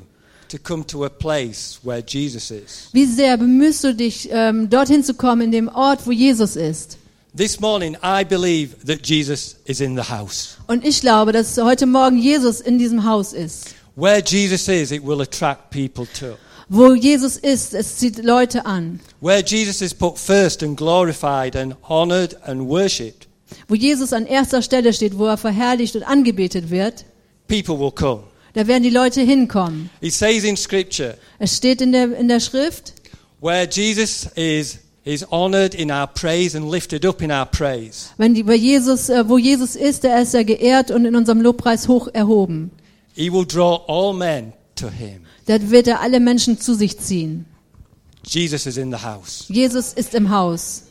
to 0.49 0.57
come 0.57 0.85
to 0.87 1.05
a 1.05 1.09
place 1.09 1.79
where 1.83 2.03
Jesus 2.05 2.49
is? 2.49 2.89
Wie 2.91 3.05
sehr 3.05 3.37
bemühst 3.37 3.83
du 3.83 3.93
dich, 3.93 4.29
ähm, 4.31 4.69
dorthin 4.69 5.03
zu 5.03 5.13
kommen, 5.13 5.41
in 5.43 5.51
dem 5.51 5.67
Ort, 5.67 6.07
wo 6.07 6.11
Jesus 6.11 6.55
ist? 6.55 6.97
This 7.37 7.59
morning, 7.59 7.95
I 8.01 8.25
believe 8.25 8.75
that 8.87 9.05
Jesus 9.05 9.57
is 9.65 9.79
in 9.79 9.95
the 9.95 10.09
house. 10.09 10.57
Und 10.65 10.83
ich 10.83 11.01
glaube, 11.01 11.31
dass 11.31 11.55
heute 11.57 11.85
Morgen 11.85 12.17
Jesus 12.17 12.59
in 12.61 12.79
diesem 12.79 13.05
Haus 13.05 13.33
ist. 13.33 13.75
Where 13.95 14.21
Jesus 14.25 14.67
is, 14.67 14.91
it 14.91 15.03
will 15.03 15.21
attract 15.21 15.71
people 15.71 16.05
to. 16.19 16.37
Wo 16.69 16.93
Jesus 16.93 17.35
ist, 17.37 17.73
es 17.73 17.97
zieht 17.97 18.23
Leute 18.23 18.65
an. 18.65 18.99
Where 19.21 19.41
Jesus 19.45 19.81
is 19.81 19.93
put 19.93 20.17
first 20.19 20.61
and 20.63 20.77
glorified 20.77 21.55
and 21.55 21.75
honored 21.87 22.35
and 22.45 22.67
worshipped, 22.69 23.27
Wo 23.67 23.75
Jesus 23.75 24.13
an 24.13 24.27
erster 24.27 24.61
Stelle 24.61 24.93
steht, 24.93 25.17
wo 25.17 25.25
er 25.25 25.37
verherrlicht 25.37 25.95
und 25.95 26.03
angebetet 26.03 26.69
wird, 26.69 27.05
people 27.47 27.79
will 27.79 27.91
come. 27.91 28.21
da 28.53 28.67
werden 28.67 28.83
die 28.83 28.91
Leute 28.91 29.21
hinkommen. 29.21 29.89
It 30.01 30.13
says 30.13 30.43
in 30.43 30.55
Scripture, 30.55 31.17
Es 31.39 31.57
steht 31.57 31.81
in 31.81 31.91
der, 31.91 32.15
in 32.15 32.27
der 32.27 32.39
Schrift, 32.39 32.93
where 33.41 33.67
Jesus 33.67 34.27
is, 34.35 34.77
is 35.03 35.25
honored 35.31 35.73
in 35.73 35.89
our 35.89 36.05
praise 36.05 36.55
and 36.55 36.69
lifted 36.69 37.03
up 37.05 37.21
in 37.23 37.31
our 37.31 37.45
praise. 37.47 38.09
wenn 38.17 38.35
die, 38.35 38.43
bei 38.43 38.53
Jesus, 38.55 39.09
äh, 39.09 39.27
wo 39.27 39.39
Jesus 39.39 39.75
ist, 39.75 40.03
da 40.03 40.19
ist 40.19 40.35
er 40.35 40.43
geehrt 40.43 40.91
und 40.91 41.05
in 41.05 41.15
unserem 41.15 41.41
Lobpreis 41.41 41.87
hoch 41.87 42.07
erhoben. 42.13 42.69
He 43.19 43.29
will 43.29 43.43
draw 43.43 43.83
all 43.85 44.13
men 44.13 44.53
to 44.75 44.89
him. 44.89 45.25
Da 45.45 45.57
wird 45.69 45.87
er 45.87 45.99
alle 45.99 46.21
Menschen 46.21 46.57
zu 46.57 46.73
sich 46.73 46.97
ziehen. 46.99 47.45
Jesus 48.23 48.65
is 48.65 48.77
in 48.77 48.91
the 48.91 49.03
house. 49.03 49.43
Jesus 49.49 49.91
ist 49.91 50.15
im 50.15 50.29
Haus. 50.29 50.83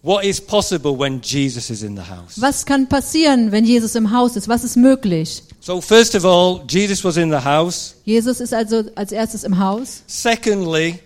What 0.00 0.24
is 0.24 0.40
possible 0.40 0.98
when 0.98 1.20
Jesus 1.20 1.68
is 1.68 1.82
in 1.82 1.96
the 1.96 2.02
house? 2.02 2.40
Was 2.40 2.64
kann 2.64 2.88
passieren, 2.88 3.52
wenn 3.52 3.66
Jesus 3.66 3.94
im 3.94 4.10
Haus 4.10 4.36
ist? 4.36 4.48
Was 4.48 4.64
ist 4.64 4.76
möglich? 4.76 5.42
So, 5.60 5.82
first 5.82 6.14
of 6.14 6.24
all, 6.24 6.64
Jesus 6.66 7.04
was 7.04 7.18
in 7.18 7.30
the 7.30 7.44
house. 7.44 7.94
Jesus 8.06 8.40
ist 8.40 8.54
also 8.54 8.84
als 8.94 9.12
erstes 9.12 9.44
im 9.44 9.58
Haus. 9.58 10.02
Secondly, 10.06 11.00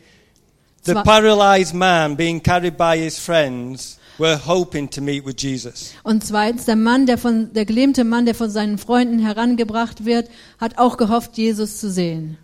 the 0.85 0.95
paralyzed 0.95 1.75
man 1.75 2.15
being 2.15 2.41
carried 2.41 2.77
by 2.77 2.97
his 2.97 3.19
friends 3.19 3.99
were 4.19 4.39
hoping 4.47 4.89
to 4.91 5.01
meet 5.01 5.25
with 5.25 5.37
Jesus. 5.39 5.95
Und 6.03 6.25
zweitens, 6.25 6.65
der 6.65 6.77
Mann, 6.77 7.07
der 7.07 7.19
von, 7.19 7.53
der 7.53 7.65
gelähmte 7.65 8.05
Mann, 8.05 8.27
der 8.27 8.35
von 8.35 8.51
seinen 8.51 8.79
Freunden 8.79 9.19
herangebracht 9.19 10.05
wird, 10.05 10.29
hat 10.59 10.79
auch 10.79 10.97
gehofft, 10.97 11.37
Jesus 11.37 11.79
zu 11.81 11.91
sehen. 11.91 12.39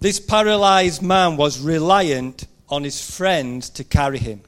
This 0.00 0.20
paralyzed 0.20 1.02
man 1.02 1.38
was 1.38 1.64
reliant 1.64 2.46
on 2.68 2.84
his 2.84 3.00
friends 3.00 3.72
to 3.72 3.84
carry 3.84 4.18
him. 4.18 4.40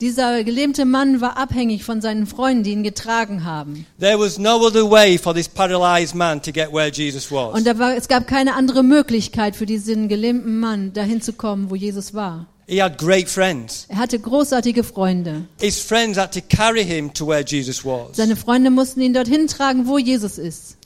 Dieser 0.00 0.42
gelähmte 0.42 0.84
Mann 0.84 1.20
war 1.20 1.36
abhängig 1.38 1.84
von 1.84 2.00
seinen 2.00 2.26
Freunden, 2.26 2.64
die 2.64 2.72
ihn 2.72 2.82
getragen 2.82 3.44
haben. 3.44 3.86
There 4.00 4.18
was 4.18 4.38
no 4.38 4.56
other 4.56 4.90
way 4.90 5.16
for 5.16 5.32
this 5.32 5.48
paralyzed 5.48 6.16
man 6.16 6.42
to 6.42 6.50
get 6.50 6.72
where 6.72 6.90
Jesus 6.90 7.30
was. 7.30 7.54
Und 7.54 7.78
war, 7.78 7.96
es 7.96 8.08
gab 8.08 8.26
keine 8.26 8.54
andere 8.54 8.82
Möglichkeit 8.82 9.54
für 9.54 9.66
diesen 9.66 10.08
gelähmten 10.08 10.58
Mann, 10.58 10.92
dahin 10.92 11.22
zu 11.22 11.32
kommen, 11.32 11.70
wo 11.70 11.76
Jesus 11.76 12.12
war. 12.12 12.46
He 12.66 12.80
had 12.82 12.96
great 12.98 13.28
friends. 13.28 13.86
Er 13.88 13.96
hatte 13.96 14.18
großartige 14.18 14.84
Freunde. 14.84 15.46
His 15.60 15.80
friends 15.80 16.18
had 16.18 16.32
to 16.32 16.40
carry 16.40 16.84
him 16.84 17.12
to 17.14 17.26
where 17.26 17.44
Jesus 17.44 17.84
was. 17.84 18.16
Seine 18.16 18.36
Freunde 18.36 18.70
mussten 18.70 19.00
ihn 19.00 19.12
dorthin 19.12 19.46
tragen, 19.46 19.86
wo 19.86 19.98
Jesus 19.98 20.38
ist. 20.38 20.76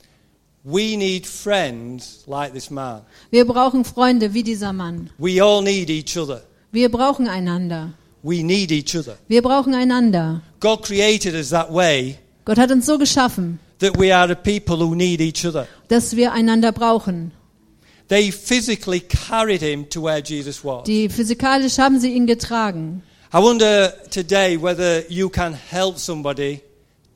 We 0.63 0.97
need 0.97 1.25
friends 1.25 2.23
like 2.27 2.53
this 2.53 2.69
man. 2.69 3.01
Wir 3.31 3.45
brauchen 3.45 3.85
Freunde 3.85 4.33
wie 4.33 4.43
dieser 4.43 4.73
Mann. 4.73 5.09
We 5.17 5.41
all 5.41 5.63
need 5.63 5.89
each 5.89 6.17
other. 6.17 6.41
Wir 6.71 6.89
brauchen 6.89 7.29
einander. 7.29 7.93
We 8.21 8.43
need 8.43 8.71
each 8.71 8.95
other. 8.95 9.17
Wir 9.29 9.41
brauchen 9.41 9.73
einander. 9.73 10.41
God 10.59 10.83
created 10.83 11.33
us 11.33 11.49
that 11.49 11.71
way 11.71 12.17
Gott 12.49 12.57
hat 12.57 12.71
uns 12.71 12.87
so 12.87 12.97
geschaffen, 12.97 13.59
that 13.79 13.97
we 13.99 14.11
are 14.11 14.31
a 14.31 14.35
people 14.35 14.77
who 14.77 14.95
need 14.95 15.21
each 15.21 15.45
other. 15.45 15.67
dass 15.87 16.15
wir 16.15 16.33
einander 16.33 16.71
brauchen. 16.71 17.31
They 18.09 18.31
physically 18.31 19.01
carried 19.01 19.61
him 19.61 19.87
to 19.91 20.01
where 20.01 20.21
Jesus 20.21 20.63
was. 20.63 20.83
Die 20.85 21.09
physikalisch 21.09 21.77
haben 21.77 21.99
sie 21.99 22.13
ihn 22.13 22.25
getragen. 22.25 23.03
I 23.31 23.37
wonder 23.37 23.93
today 24.09 24.57
whether 24.59 25.03
you 25.09 25.29
can 25.29 25.53
help 25.53 25.99
somebody 25.99 26.61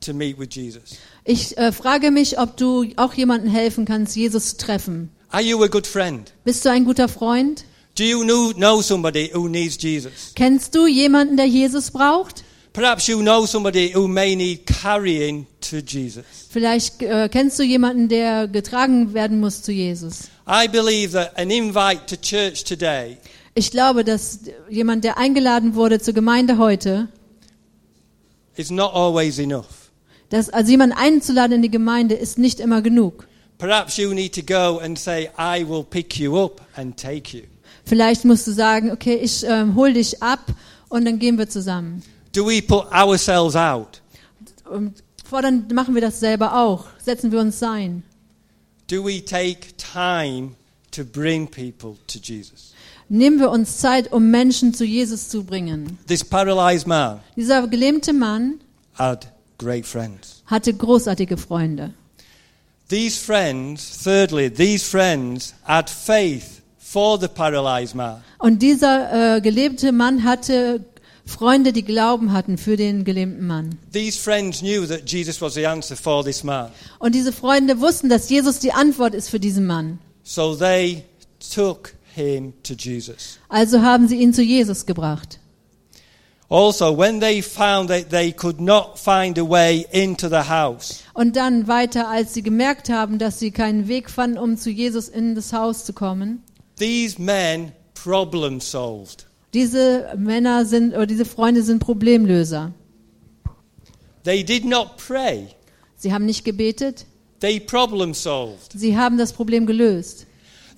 to 0.02 0.14
meet 0.14 0.38
with 0.38 0.54
Jesus. 0.54 0.96
Ich 1.24 1.58
äh, 1.58 1.72
frage 1.72 2.12
mich, 2.12 2.38
ob 2.38 2.56
du 2.56 2.86
auch 2.96 3.14
jemandem 3.14 3.50
helfen 3.50 3.84
kannst, 3.84 4.14
Jesus 4.14 4.50
zu 4.50 4.58
treffen. 4.58 5.10
Are 5.30 5.42
you 5.42 5.60
a 5.64 5.66
good 5.66 5.86
friend? 5.86 6.32
Bist 6.44 6.64
du 6.64 6.70
ein 6.70 6.84
guter 6.84 7.08
Freund? 7.08 7.64
Do 7.96 8.04
you 8.04 8.22
know, 8.22 8.52
know 8.52 8.80
somebody 8.80 9.30
who 9.34 9.48
needs 9.48 9.76
Jesus? 9.82 10.32
Kennst 10.36 10.76
du 10.76 10.86
jemanden, 10.86 11.36
der 11.36 11.46
Jesus 11.46 11.90
braucht? 11.90 12.44
Perhaps 12.72 13.08
you 13.08 13.20
know 13.20 13.46
somebody 13.46 13.92
who 13.92 14.06
may 14.06 14.36
need 14.36 14.66
carrying 14.66 15.46
to 15.60 15.78
Jesus. 15.78 16.24
Vielleicht 16.50 17.02
äh, 17.02 17.28
kennst 17.28 17.58
du 17.58 17.64
jemanden, 17.64 18.08
der 18.08 18.46
getragen 18.46 19.14
werden 19.14 19.40
muss 19.40 19.62
zu 19.62 19.72
Jesus. 19.72 20.28
I 20.46 20.68
believe 20.68 21.12
that 21.12 21.38
an 21.38 21.50
invite 21.50 22.06
to 22.06 22.16
church 22.16 22.64
today 22.64 23.16
Ich 23.54 23.70
glaube, 23.70 24.04
dass 24.04 24.40
jemand, 24.68 25.04
der 25.04 25.16
eingeladen 25.16 25.74
wurde 25.74 26.00
zur 26.00 26.12
Gemeinde 26.12 26.58
heute, 26.58 27.08
is 28.56 28.70
not 28.70 28.92
always 28.94 29.38
enough. 29.38 29.90
dass 30.30 30.50
also 30.50 30.70
jemanden 30.70 30.96
einzuladen 30.96 31.56
in 31.56 31.62
die 31.62 31.70
Gemeinde 31.70 32.14
ist 32.14 32.38
nicht 32.38 32.60
immer 32.60 32.82
genug. 32.82 33.26
Perhaps 33.58 33.96
you 33.96 34.12
need 34.12 34.34
to 34.34 34.42
go 34.42 34.78
and 34.80 34.98
say, 34.98 35.30
I 35.38 35.64
will 35.66 35.84
pick 35.84 36.18
you 36.18 36.36
up 36.36 36.60
and 36.76 36.96
take 36.96 37.36
you. 37.36 37.44
Vielleicht 37.84 38.24
musst 38.24 38.46
du 38.46 38.52
sagen, 38.52 38.90
okay, 38.90 39.14
ich 39.14 39.44
ähm, 39.46 39.74
hol 39.76 39.92
dich 39.92 40.22
ab 40.22 40.46
und 40.88 41.04
dann 41.04 41.18
gehen 41.18 41.38
wir 41.38 41.48
zusammen. 41.48 42.02
Do 42.32 42.46
we 42.46 42.60
put 42.60 42.90
ourselves 42.92 43.54
out? 43.54 44.02
Fordern 45.24 45.66
machen 45.72 45.94
wir 45.94 46.02
das 46.02 46.18
selber 46.20 46.56
auch. 46.56 46.86
Setzen 46.98 47.30
wir 47.30 47.38
uns 47.40 47.62
ein. 47.62 48.02
Do 48.88 49.02
we 49.04 49.20
take 49.20 49.76
time 49.76 50.56
to 50.90 51.04
bring 51.04 51.46
people 51.46 51.96
to 52.08 52.18
Jesus? 52.18 52.72
Nehmen 53.08 53.38
wir 53.38 53.50
uns 53.50 53.78
Zeit, 53.78 54.12
um 54.12 54.30
Menschen 54.30 54.74
zu 54.74 54.84
Jesus 54.84 55.28
zu 55.28 55.44
bringen. 55.44 55.98
This 56.06 56.24
paralyzed 56.24 56.86
man 56.86 57.20
Dieser 57.36 57.66
gelähmte 57.68 58.12
Mann 58.12 58.60
had 58.94 59.26
great 59.58 59.86
friends. 59.86 60.42
hatte 60.46 60.72
großartige 60.74 61.36
Freunde. 61.36 61.92
These 62.88 63.18
friends, 63.18 64.02
thirdly, 64.04 64.50
these 64.50 64.84
friends 64.84 65.54
had 65.64 65.88
faith 65.88 66.62
for 66.78 67.18
the 67.18 67.28
paralyzed 67.28 67.94
man. 67.94 68.22
Und 68.38 68.60
dieser 68.60 69.36
äh, 69.36 69.40
gelähmte 69.40 69.90
Mann 69.92 70.22
hatte 70.24 70.84
Freunde, 71.26 71.72
die 71.72 71.84
Glauben 71.84 72.32
hatten 72.32 72.58
für 72.58 72.76
den 72.76 73.04
gelähmten 73.04 73.46
Mann. 73.46 73.78
Und 76.98 77.14
diese 77.14 77.32
Freunde 77.32 77.80
wussten, 77.80 78.08
dass 78.08 78.28
Jesus 78.28 78.58
die 78.58 78.72
Antwort 78.72 79.14
ist 79.14 79.28
für 79.28 79.40
diesen 79.40 79.66
Mann. 79.66 79.98
So 80.22 80.54
they 80.54 81.04
took 81.54 81.94
him 82.14 82.52
to 82.62 82.74
Jesus. 82.74 83.38
Also 83.48 83.82
haben 83.82 84.08
sie 84.08 84.16
ihn 84.16 84.32
zu 84.32 84.42
Jesus 84.42 84.86
gebracht. 84.86 85.38
Also, 86.50 86.96
when 86.96 87.20
they 87.20 87.40
found 87.40 87.88
that 87.88 88.10
they 88.10 88.30
could 88.30 88.60
not 88.60 88.98
find 88.98 89.38
a 89.38 89.48
way 89.48 89.86
into 89.92 90.28
the 90.28 90.46
house, 90.48 91.00
Und 91.14 91.36
dann 91.36 91.66
weiter, 91.68 92.08
als 92.08 92.34
sie 92.34 92.42
gemerkt 92.42 92.90
haben, 92.90 93.18
dass 93.18 93.38
sie 93.38 93.50
keinen 93.50 93.88
Weg 93.88 94.10
fanden, 94.10 94.38
um 94.38 94.58
zu 94.58 94.70
Jesus 94.70 95.08
in 95.08 95.34
das 95.34 95.52
Haus 95.54 95.84
zu 95.86 95.94
kommen. 95.94 96.42
these 96.78 97.20
men 97.20 97.72
problem 97.94 98.60
solved. 98.60 99.24
Diese 99.54 100.12
Männer 100.18 100.64
sind, 100.66 100.94
oder 100.94 101.06
diese 101.06 101.24
Freunde 101.24 101.62
sind 101.62 101.78
Problemlöser. 101.78 102.72
They 104.24 104.42
did 104.44 104.64
not 104.64 104.96
pray, 104.96 105.48
Sie 105.96 106.12
haben 106.12 106.26
nicht 106.26 106.44
gebetet, 106.44 107.06
they 107.40 107.60
problem 107.60 108.12
solved. 108.14 108.72
sie 108.74 108.96
haben 108.96 109.16
das 109.18 109.32
Problem 109.32 109.64
gelöst. 109.66 110.26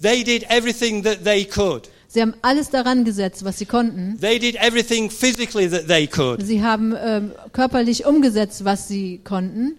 They 0.02 0.23
did 0.23 0.45
everything 0.50 1.02
that 1.04 1.25
they 1.25 1.45
could. 1.45 1.88
Sie 2.09 2.21
haben 2.21 2.35
alles 2.42 2.71
daran 2.71 3.04
gesetzt, 3.04 3.45
was 3.45 3.59
sie 3.59 3.66
konnten. 3.66 4.18
They 4.21 4.38
did 4.38 4.56
everything 4.56 5.11
physically 5.11 5.68
that 5.71 5.87
they 5.88 6.06
could 6.06 6.45
Sie 6.45 6.62
haben 6.62 6.95
ähm, 6.99 7.33
körperlich 7.52 8.04
umgesetzt, 8.06 8.64
was 8.64 8.88
sie 8.88 9.18
konnten, 9.25 9.76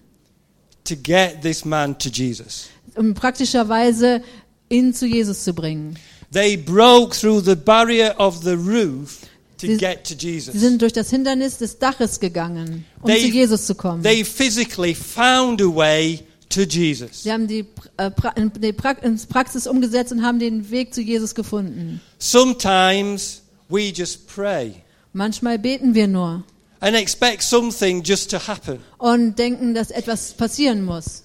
to 0.85 0.95
get 0.95 1.41
this 1.41 1.63
man 1.65 1.97
to 1.99 2.09
Jesus. 2.09 2.67
um 2.95 3.13
praktischerweise 3.13 4.21
ihn 4.69 4.93
zu 4.93 5.05
Jesus 5.05 5.43
zu 5.43 5.53
bringen. 5.53 5.97
They 6.31 6.57
broke 6.57 7.15
through 7.15 7.41
the 7.45 7.55
barrier 7.55 8.13
of 8.17 8.43
the 8.43 8.55
roof 8.57 9.21
to 9.59 9.67
Sie- 9.67 9.77
get 9.77 10.03
to 10.05 10.13
Sie 10.19 10.27
Jesus. 10.33 10.55
sind 10.55 10.81
durch 10.81 10.93
das 10.93 11.09
Hindernis 11.09 11.57
des 11.57 11.79
Daches 11.79 12.19
gegangen, 12.19 12.85
um 13.01 13.09
They- 13.09 13.21
zu 13.21 13.27
Jesus 13.27 13.65
zu 13.65 13.75
kommen. 13.75 14.03
They 14.03 14.23
physically 14.25 14.93
found 14.93 15.61
a 15.61 15.65
way 15.73 16.19
to 16.49 16.61
Jesus. 16.61 17.23
Sie 17.23 17.31
haben 17.31 17.47
die, 17.47 17.65
äh, 17.97 18.11
pra 18.11 18.29
in 18.35 18.51
die 18.61 18.73
pra 18.73 18.91
ins 18.91 19.25
Praxis 19.25 19.67
umgesetzt 19.67 20.11
und 20.11 20.21
haben 20.23 20.39
den 20.39 20.69
Weg 20.69 20.93
zu 20.93 21.01
Jesus 21.01 21.33
gefunden. 21.33 22.01
Sometimes 22.19 23.41
we 23.69 23.89
just 23.93 24.27
pray 24.27 24.75
Manchmal 25.13 25.57
beten 25.57 25.93
wir 25.95 26.07
nur 26.07 26.43
and 26.79 26.95
expect 26.95 27.41
something 27.41 28.03
just 28.03 28.29
to 28.31 28.37
happen. 28.37 28.79
und 28.99 29.39
denken, 29.39 29.73
dass 29.73 29.91
etwas 29.91 30.33
passieren 30.33 30.83
muss. 30.85 31.23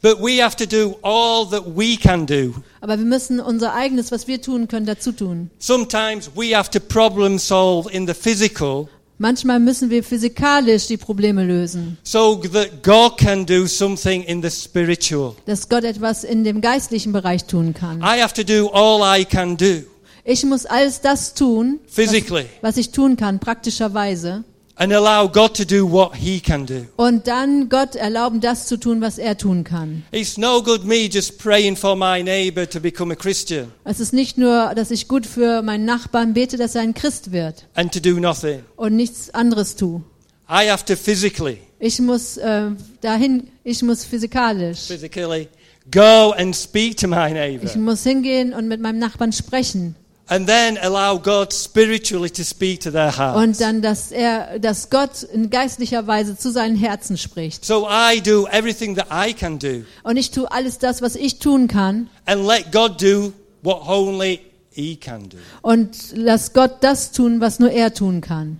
But 0.00 0.20
we 0.22 0.40
have 0.40 0.56
to 0.56 0.66
do 0.66 0.96
all 1.02 1.48
that 1.50 1.76
we 1.76 1.96
can 1.96 2.24
do. 2.24 2.54
Aber 2.80 2.98
wir 2.98 3.04
müssen 3.04 3.40
unser 3.40 3.74
eigenes, 3.74 4.12
was 4.12 4.28
wir 4.28 4.40
tun 4.40 4.68
können, 4.68 4.86
dazu 4.86 5.10
tun. 5.10 5.50
Sometimes 5.58 6.30
we 6.36 6.56
have 6.56 6.70
to 6.70 6.78
problem 6.78 7.38
solve 7.38 7.90
in 7.90 8.06
the 8.06 8.14
physical 8.14 8.88
Manchmal 9.20 9.58
müssen 9.58 9.90
wir 9.90 10.04
physikalisch 10.04 10.86
die 10.86 10.96
Probleme 10.96 11.44
lösen, 11.44 11.98
so 12.04 12.36
that 12.36 12.84
God 12.84 13.18
can 13.18 13.44
do 13.44 13.66
something 13.66 14.22
in 14.22 14.40
the 14.40 14.50
spiritual. 14.50 15.34
dass 15.44 15.68
Gott 15.68 15.82
etwas 15.82 16.22
in 16.22 16.44
dem 16.44 16.60
geistlichen 16.60 17.12
Bereich 17.12 17.44
tun 17.46 17.74
kann. 17.74 17.98
I 18.00 18.22
have 18.22 18.32
to 18.34 18.44
do 18.44 18.70
all 18.72 19.02
I 19.02 19.24
can 19.24 19.56
do 19.56 19.82
Ich 20.22 20.44
muss 20.44 20.66
alles 20.66 21.00
das 21.00 21.34
tun, 21.34 21.80
physically 21.88 22.46
was 22.60 22.76
ich 22.76 22.92
tun 22.92 23.16
kann, 23.16 23.40
praktischerweise. 23.40 24.44
And 24.78 24.92
allow 24.92 25.28
God 25.28 25.54
to 25.56 25.64
do 25.64 25.84
what 25.90 26.14
He 26.16 26.40
can 26.40 26.64
do. 26.66 26.86
Und 26.96 27.26
dann 27.26 27.68
Gott 27.68 27.96
erlauben, 27.96 28.40
das 28.40 28.66
zu 28.66 28.76
tun, 28.78 29.00
was 29.00 29.18
er 29.18 29.36
tun 29.36 29.64
kann. 29.64 30.04
It's 30.12 30.38
no 30.38 30.62
good 30.62 30.84
me 30.84 31.08
just 31.10 31.38
praying 31.38 31.76
for 31.76 31.96
my 31.96 32.22
neighbor 32.22 32.68
to 32.68 32.80
become 32.80 33.12
a 33.12 33.16
Christian 33.16 33.72
Es 33.84 34.00
ist 34.00 34.12
nicht 34.12 34.38
nur, 34.38 34.72
dass 34.74 34.90
ich 34.90 35.08
gut 35.08 35.26
für 35.26 35.62
meinen 35.62 35.84
Nachbarn 35.84 36.32
bete, 36.34 36.56
dass 36.56 36.74
er 36.74 36.82
ein 36.82 36.94
Christ 36.94 37.32
wird 37.32 37.66
and 37.74 37.92
to 37.92 38.00
do 38.00 38.18
nothing. 38.20 38.60
und 38.76 38.94
nichts 38.96 39.30
anderes 39.34 39.76
tue. 39.76 40.02
I 40.50 40.70
have 40.70 40.84
to 40.86 40.96
physically, 40.96 41.58
Ich 41.78 41.98
muss 42.00 42.36
äh, 42.38 42.70
dahin, 43.02 43.48
ich 43.64 43.82
muss 43.82 44.04
physikalisch. 44.04 44.80
physically 44.86 45.48
go 45.90 46.32
and 46.36 46.54
speak 46.56 46.96
to 46.96 47.06
my 47.08 47.30
neighbor 47.32 47.64
Ich 47.64 47.76
muss 47.76 48.02
hingehen 48.04 48.52
und 48.54 48.68
mit 48.68 48.80
meinem 48.80 48.98
Nachbarn 48.98 49.32
sprechen. 49.32 49.94
And 50.28 50.46
then 50.46 50.78
allow 50.78 51.18
God 51.18 51.52
spiritually 51.52 52.30
to 52.30 52.44
speak 52.44 52.80
to 52.80 52.90
their 52.90 53.16
hearts. 53.16 53.38
Und 53.38 53.60
dann, 53.60 53.82
dass 53.82 54.12
er, 54.12 54.58
dass 54.58 54.90
Gott 54.90 55.22
in 55.22 55.50
geistlicher 55.50 56.06
Weise 56.06 56.36
zu 56.36 56.52
seinen 56.52 56.76
Herzen 56.76 57.16
spricht. 57.16 57.64
So 57.64 57.86
I 57.88 58.20
do 58.20 58.46
everything 58.48 58.94
that 58.96 59.08
I 59.10 59.32
can 59.32 59.58
do 59.58 59.84
Und 60.02 60.16
ich 60.16 60.30
tue 60.30 60.50
alles 60.50 60.78
das, 60.78 61.02
was 61.02 61.16
ich 61.16 61.38
tun 61.38 61.68
kann. 61.68 62.08
and 62.26 62.46
let 62.46 62.70
God 62.72 63.00
do 63.02 63.32
what 63.62 63.86
only 63.88 64.40
He 64.70 64.96
can 64.96 65.28
do. 65.28 65.38
Und 65.62 65.96
lass 66.14 66.52
Gott 66.52 66.76
das 66.82 67.10
tun, 67.10 67.40
was 67.40 67.58
nur 67.58 67.70
er 67.70 67.92
tun 67.94 68.20
kann. 68.20 68.58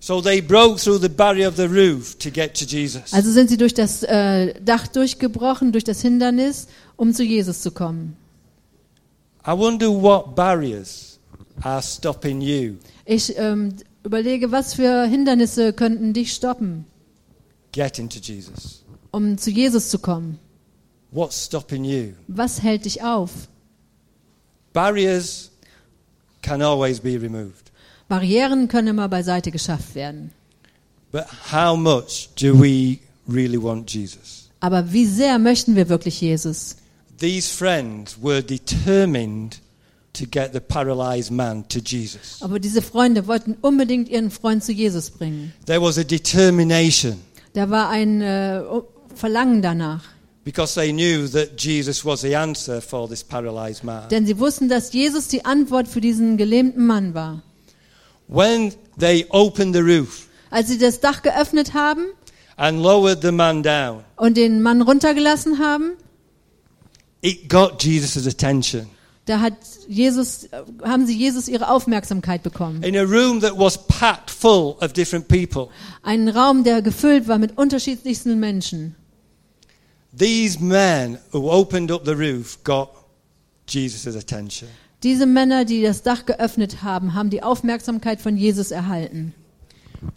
So 0.00 0.20
they 0.20 0.42
broke 0.42 0.78
through 0.78 1.00
the 1.00 1.08
barrier 1.08 1.48
of 1.48 1.56
the 1.56 1.64
roof 1.64 2.16
to 2.18 2.30
get 2.30 2.54
to 2.58 2.66
Jesus. 2.66 3.12
Also 3.12 3.32
sind 3.32 3.48
sie 3.48 3.56
durch 3.56 3.72
das 3.72 4.02
äh, 4.02 4.52
Dach 4.60 4.86
durchgebrochen, 4.86 5.72
durch 5.72 5.82
das 5.84 6.02
Hindernis, 6.02 6.66
um 6.96 7.14
zu 7.14 7.22
Jesus 7.24 7.62
zu 7.62 7.70
kommen. 7.70 8.16
I 9.46 9.52
wonder 9.52 9.88
what 9.90 10.34
barriers 10.34 11.18
are 11.62 11.82
stopping 11.82 12.40
you 12.40 12.78
Ich 13.04 13.36
ähm, 13.36 13.74
überlege, 14.02 14.50
was 14.52 14.74
für 14.74 15.04
Hindernisse 15.06 15.72
könnten 15.72 16.12
dich 16.14 16.32
stoppen, 16.32 16.86
getting 17.72 18.08
to 18.08 18.18
Jesus. 18.18 18.82
um 19.10 19.36
zu 19.36 19.50
Jesus 19.50 19.90
zu 19.90 19.98
kommen. 19.98 20.38
What's 21.10 21.44
stopping 21.44 21.84
you? 21.84 22.12
Was 22.26 22.62
hält 22.62 22.86
dich 22.86 23.02
auf? 23.02 23.30
Barriers 24.72 25.50
can 26.42 26.62
always 26.62 26.98
be 26.98 27.20
removed. 27.20 27.70
Barrieren 28.08 28.68
können 28.68 28.88
immer 28.88 29.08
beiseite 29.08 29.50
geschafft 29.50 29.94
werden. 29.94 30.32
But 31.12 31.26
how 31.52 31.76
much 31.76 32.30
do 32.40 32.54
we 32.60 32.98
really 33.28 33.62
want 33.62 33.92
Jesus? 33.92 34.48
Aber 34.60 34.92
wie 34.92 35.06
sehr 35.06 35.38
möchten 35.38 35.76
wir 35.76 35.88
wirklich 35.88 36.20
Jesus? 36.20 36.76
These 37.24 37.48
friends 37.48 38.18
were 38.20 38.42
determined 38.42 39.56
to 40.12 40.26
get 40.26 40.52
the 40.52 40.60
paralyzed 40.60 41.30
man 41.30 41.66
to 41.70 41.78
Jesus. 41.80 42.42
Aber 42.42 42.58
diese 42.60 42.82
Freunde 42.82 43.26
wollten 43.26 43.56
unbedingt 43.62 44.10
ihren 44.10 44.30
Freund 44.30 44.62
zu 44.62 44.72
Jesus 44.72 45.10
bringen. 45.10 45.54
There 45.64 45.80
was 45.80 45.96
a 45.96 46.04
determination 46.04 47.16
Da 47.54 47.70
war 47.70 47.88
ein 47.88 48.20
äh, 48.20 48.60
Verlangen 49.14 49.62
danach. 49.62 50.02
because 50.44 50.74
they 50.74 50.92
knew 50.92 51.26
that 51.26 51.58
Jesus 51.58 52.04
was 52.04 52.20
the 52.20 52.36
answer 52.36 52.82
for 52.82 53.08
this 53.08 53.24
paralyzed 53.24 53.84
man. 53.84 54.06
Denn 54.10 54.26
sie 54.26 54.38
wussten, 54.38 54.68
dass 54.68 54.92
Jesus 54.92 55.28
die 55.28 55.46
Antwort 55.46 55.88
für 55.88 56.02
diesen 56.02 56.36
gelähmten 56.36 56.86
Mann 56.86 57.14
war. 57.14 57.42
When 58.28 58.74
they 59.00 59.24
opened 59.30 59.74
the 59.74 59.80
roof 59.80 60.28
Als 60.50 60.68
sie 60.68 60.76
das 60.76 61.00
Dach 61.00 61.22
geöffnet 61.22 61.72
haben 61.72 62.04
and 62.58 62.82
lowered 62.82 63.22
the 63.22 63.32
man 63.32 63.62
down, 63.62 64.04
und 64.16 64.36
den 64.36 64.60
Mann 64.60 64.82
runtergelassen 64.82 65.58
haben, 65.58 65.92
it 67.24 67.48
got 67.48 67.82
Jesus' 67.82 68.26
attention. 68.26 68.86
da 69.26 69.40
hat 69.40 69.54
Jesus, 69.88 70.48
haben 70.82 71.06
sie 71.06 71.16
Jesus 71.16 71.48
ihre 71.48 71.68
Aufmerksamkeit 71.70 72.42
bekommen. 72.42 72.82
In 72.82 72.94
a 72.96 73.02
room 73.02 73.40
that 73.40 73.56
was 73.58 73.78
packed 73.86 74.30
full 74.30 74.76
of 74.82 74.92
different 74.92 75.28
people, 75.28 75.68
Einen 76.02 76.28
Raum, 76.28 76.62
der 76.64 76.82
gefüllt 76.82 77.26
war 77.26 77.38
mit 77.38 77.56
unterschiedlichsten 77.56 78.38
Menschen. 78.38 78.94
these 80.16 80.60
men 80.60 81.18
who 81.32 81.50
opened 81.50 81.90
up 81.90 82.04
the 82.04 82.12
roof 82.14 82.62
got 82.64 82.90
Jesus' 83.66 84.14
attention. 84.14 84.68
Diese 85.02 85.26
Männer, 85.26 85.64
die 85.64 85.82
das 85.82 86.02
Dach 86.02 86.24
geöffnet 86.24 86.82
haben, 86.82 87.14
haben 87.14 87.28
die 87.30 87.42
Aufmerksamkeit 87.42 88.20
von 88.20 88.36
Jesus 88.36 88.70
erhalten. 88.70 89.34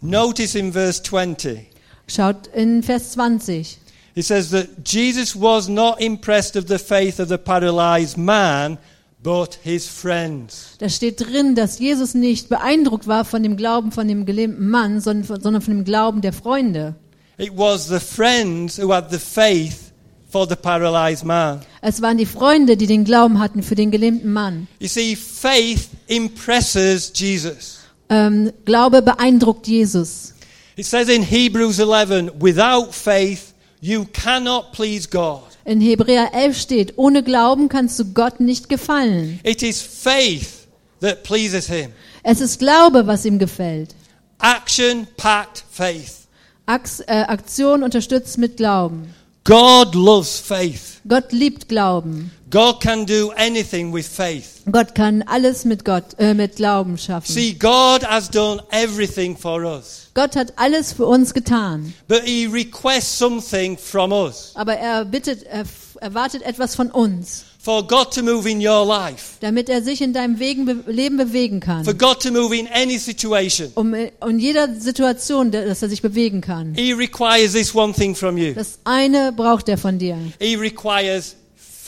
Notice 0.00 0.54
in 0.54 0.72
verse 0.72 1.02
20, 1.02 1.66
Schaut 2.06 2.46
in 2.48 2.82
Vers 2.82 3.12
20. 3.12 3.78
it 4.18 4.24
says 4.24 4.50
that 4.50 4.84
Jesus 4.84 5.36
was 5.36 5.68
not 5.68 6.00
impressed 6.00 6.56
of 6.56 6.66
the 6.66 6.78
faith 6.78 7.20
of 7.20 7.28
the 7.28 7.38
paralyzed 7.38 8.16
man, 8.16 8.78
but 9.22 9.58
his 9.62 9.86
friends. 9.86 10.76
Da 10.78 10.88
steht 10.88 11.20
drin, 11.20 11.54
dass 11.54 11.78
Jesus 11.78 12.14
nicht 12.14 12.48
beeindruckt 12.48 13.06
war 13.06 13.24
von 13.24 13.42
dem 13.42 13.56
Glauben 13.56 13.92
von 13.92 14.08
dem 14.08 14.26
gelähmten 14.26 14.68
Mann, 14.68 15.00
sondern 15.00 15.24
von, 15.24 15.40
sondern 15.40 15.62
von 15.62 15.74
dem 15.74 15.84
Glauben 15.84 16.20
der 16.20 16.32
Freunde. 16.32 16.96
It 17.36 17.56
was 17.56 17.86
the 17.86 18.00
friends 18.00 18.78
who 18.78 18.92
had 18.92 19.10
the 19.10 19.18
faith 19.18 19.92
for 20.28 20.48
the 20.48 20.56
paralyzed 20.56 21.24
man. 21.24 21.60
Es 21.80 22.02
waren 22.02 22.18
die 22.18 22.26
Freunde, 22.26 22.76
die 22.76 22.86
den 22.86 23.04
Glauben 23.04 23.38
hatten 23.38 23.62
für 23.62 23.76
den 23.76 23.90
gelähmten 23.90 24.32
Mann. 24.32 24.66
You 24.80 24.88
see, 24.88 25.14
faith 25.14 25.88
impresses 26.08 27.12
Jesus. 27.14 27.78
Ähm, 28.08 28.52
Glaube 28.64 29.02
beeindruckt 29.02 29.68
Jesus. 29.68 30.34
It 30.76 30.86
says 30.86 31.08
in 31.08 31.22
Hebrews 31.22 31.78
11, 31.78 32.32
without 32.40 32.92
faith, 32.92 33.47
you 33.80 34.04
cannot 34.12 34.72
please 34.72 35.08
God. 35.08 35.42
In 35.64 35.80
Hebräer 35.80 36.30
11 36.32 36.58
steht, 36.58 36.92
ohne 36.96 37.22
Glauben 37.22 37.68
kannst 37.68 37.98
du 37.98 38.06
Gott 38.12 38.40
nicht 38.40 38.68
gefallen. 38.68 39.40
It 39.42 39.62
is 39.62 39.80
faith 39.82 40.66
that 41.00 41.22
pleases 41.22 41.66
him. 41.66 41.92
Es 42.22 42.40
ist 42.40 42.58
Glaube, 42.58 43.06
was 43.06 43.24
ihm 43.24 43.38
gefällt. 43.38 43.94
Action 44.40 45.06
packed 45.16 45.64
faith. 45.70 46.26
Ax, 46.66 47.00
äh, 47.00 47.24
Aktion 47.26 47.82
unterstützt 47.82 48.38
mit 48.38 48.56
Glauben. 48.56 49.14
God 49.44 49.94
loves 49.94 50.38
faith. 50.38 51.00
Gott 51.08 51.32
liebt 51.32 51.68
Glauben. 51.68 52.30
God 52.50 52.80
can 52.80 53.04
do 53.04 53.30
anything 53.36 53.92
with 53.92 54.06
faith. 54.06 54.62
Gott 54.70 54.94
kann 54.94 55.22
alles 55.26 55.64
mit 55.64 55.84
Gott, 55.84 56.04
äh, 56.18 56.34
mit 56.34 56.56
Glauben 56.56 56.96
schaffen. 56.98 57.32
See, 57.32 57.52
God 57.52 58.02
has 58.04 58.30
done 58.30 58.62
everything 58.70 59.36
for 59.36 59.62
us, 59.64 60.08
Gott 60.14 60.34
hat 60.36 60.52
alles 60.56 60.92
für 60.92 61.06
uns 61.06 61.34
getan. 61.34 61.92
but 62.06 62.22
He 62.24 62.46
requests 62.46 63.18
something 63.18 63.76
from 63.76 64.12
us. 64.12 64.52
Aber 64.54 64.74
er 64.74 65.04
bittet, 65.04 65.42
er 65.44 65.64
erwartet 66.00 66.42
etwas 66.42 66.74
von 66.74 66.90
uns, 66.90 67.44
For 67.60 67.86
God 67.86 68.14
to 68.14 68.22
move 68.22 68.48
in 68.48 68.66
your 68.66 68.86
life, 68.86 69.36
damit 69.40 69.68
er 69.68 69.82
sich 69.82 70.00
in 70.00 70.12
deinem 70.14 70.38
Wegen, 70.38 70.64
be 70.64 70.76
Leben 70.86 71.16
bewegen 71.18 71.60
for 71.60 71.84
kann. 71.84 71.98
God 71.98 72.22
to 72.22 72.30
move 72.30 72.56
in 72.56 72.66
any 72.68 72.98
situation, 72.98 73.70
Um 73.74 73.92
äh, 73.94 74.12
in 74.26 74.38
jeder 74.38 74.72
Situation, 74.80 75.50
da- 75.50 75.64
dass 75.64 75.82
er 75.82 75.88
sich 75.88 76.00
bewegen 76.00 76.40
kann. 76.40 76.72
He 76.74 76.92
requires 76.92 77.52
this 77.52 77.74
one 77.74 77.92
thing 77.92 78.14
from 78.14 78.38
you. 78.38 78.54
Das 78.54 78.78
eine 78.84 79.32
braucht 79.32 79.68
er 79.68 79.76
von 79.76 79.98
dir. 79.98 80.16
He 80.40 80.54
requires 80.54 81.34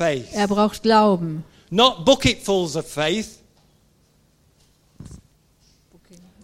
faith. 0.00 0.28
Er 0.32 0.48
braucht 0.48 0.82
Glauben. 0.82 1.44
Not 1.70 2.04
bucketfuls 2.04 2.76
of 2.76 2.86
faith. 2.86 3.38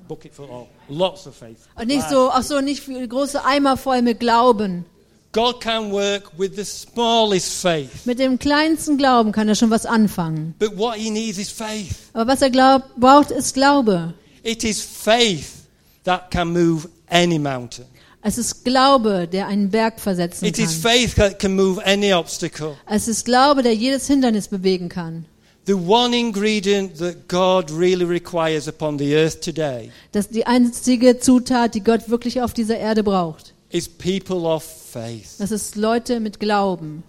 Bucketful, 0.09 0.47
oh, 0.49 0.69
lots 0.89 1.27
of 1.27 1.35
faith. 1.35 1.59
Und 1.75 1.89
nicht 1.89 2.09
so, 2.09 2.31
ach 2.31 2.45
so, 2.45 2.61
nicht 2.61 2.87
große 2.87 3.45
Eimer 3.45 3.77
voll 3.77 4.03
mit 4.03 4.21
Glauben. 4.21 4.85
God 5.33 5.61
can 5.61 5.91
work 5.91 6.31
with 6.39 6.53
the 6.55 6.65
smallest 6.65 7.61
faith. 7.61 8.07
Mit 8.07 8.19
dem 8.19 8.39
kleinsten 8.39 8.99
Glauben 8.99 9.33
kann 9.33 9.49
er 9.49 9.57
schon 9.57 9.71
was 9.71 9.85
anfangen. 9.85 10.55
But 10.59 10.79
what 10.79 10.95
he 10.95 11.11
needs 11.11 11.39
is 11.39 11.51
faith. 11.51 12.11
Aber 12.13 12.33
was 12.33 12.41
er 12.41 12.51
glaubt, 12.51 12.95
braucht, 12.97 13.31
ist 13.31 13.55
Glaube. 13.55 14.15
It 14.45 14.63
is 14.65 14.81
faith 14.81 15.67
that 16.05 16.31
can 16.31 16.53
move 16.53 16.89
any 17.11 17.39
mountain. 17.39 17.87
Es 18.29 18.39
ist 18.39 18.65
Glaube, 18.65 19.29
der 19.31 19.47
einen 19.47 19.71
Berg 19.71 20.01
versetzen 20.01 20.47
It 20.47 20.59
is 20.59 20.83
kann. 20.83 20.93
faith 20.93 21.15
that 21.15 21.39
can 21.39 21.55
move 21.55 21.81
any 21.87 22.13
obstacle. 22.13 22.75
Es 22.85 23.07
ist 23.07 23.25
Glaube, 23.25 23.63
der 23.63 23.73
jedes 23.73 24.09
Hindernis 24.09 24.49
bewegen 24.49 24.89
kann. 24.89 25.27
The 25.69 25.75
one 25.75 26.13
ingredient 26.17 26.99
that 26.99 27.29
God 27.29 27.71
really 27.71 28.05
requires 28.05 28.67
upon 28.67 28.99
the 28.99 29.15
earth 29.15 29.41
today 29.41 29.93
Das 30.11 30.29
die 30.29 30.45
einzige 30.45 31.21
Zutat, 31.21 31.75
die 31.77 31.85
Gott 31.85 32.09
wirklich 32.09 32.43
auf 32.43 32.53
dieser 32.53 32.77
Erde 32.79 33.05
braucht. 33.05 33.55
is 33.71 33.89
people 33.89 34.39
of 34.39 34.65
faith. 34.65 35.37
Das 35.39 35.53
ist 35.53 35.77
Leute 35.77 36.19
mit 36.19 36.41
Glauben. 36.41 37.05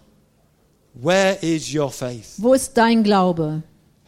Where 0.93 1.35
is 1.41 1.73
your 1.73 1.89
faith? 1.89 2.33
Wo 2.37 2.53
ist 2.53 2.73
dein 2.77 3.03
Glaube? 3.03 3.63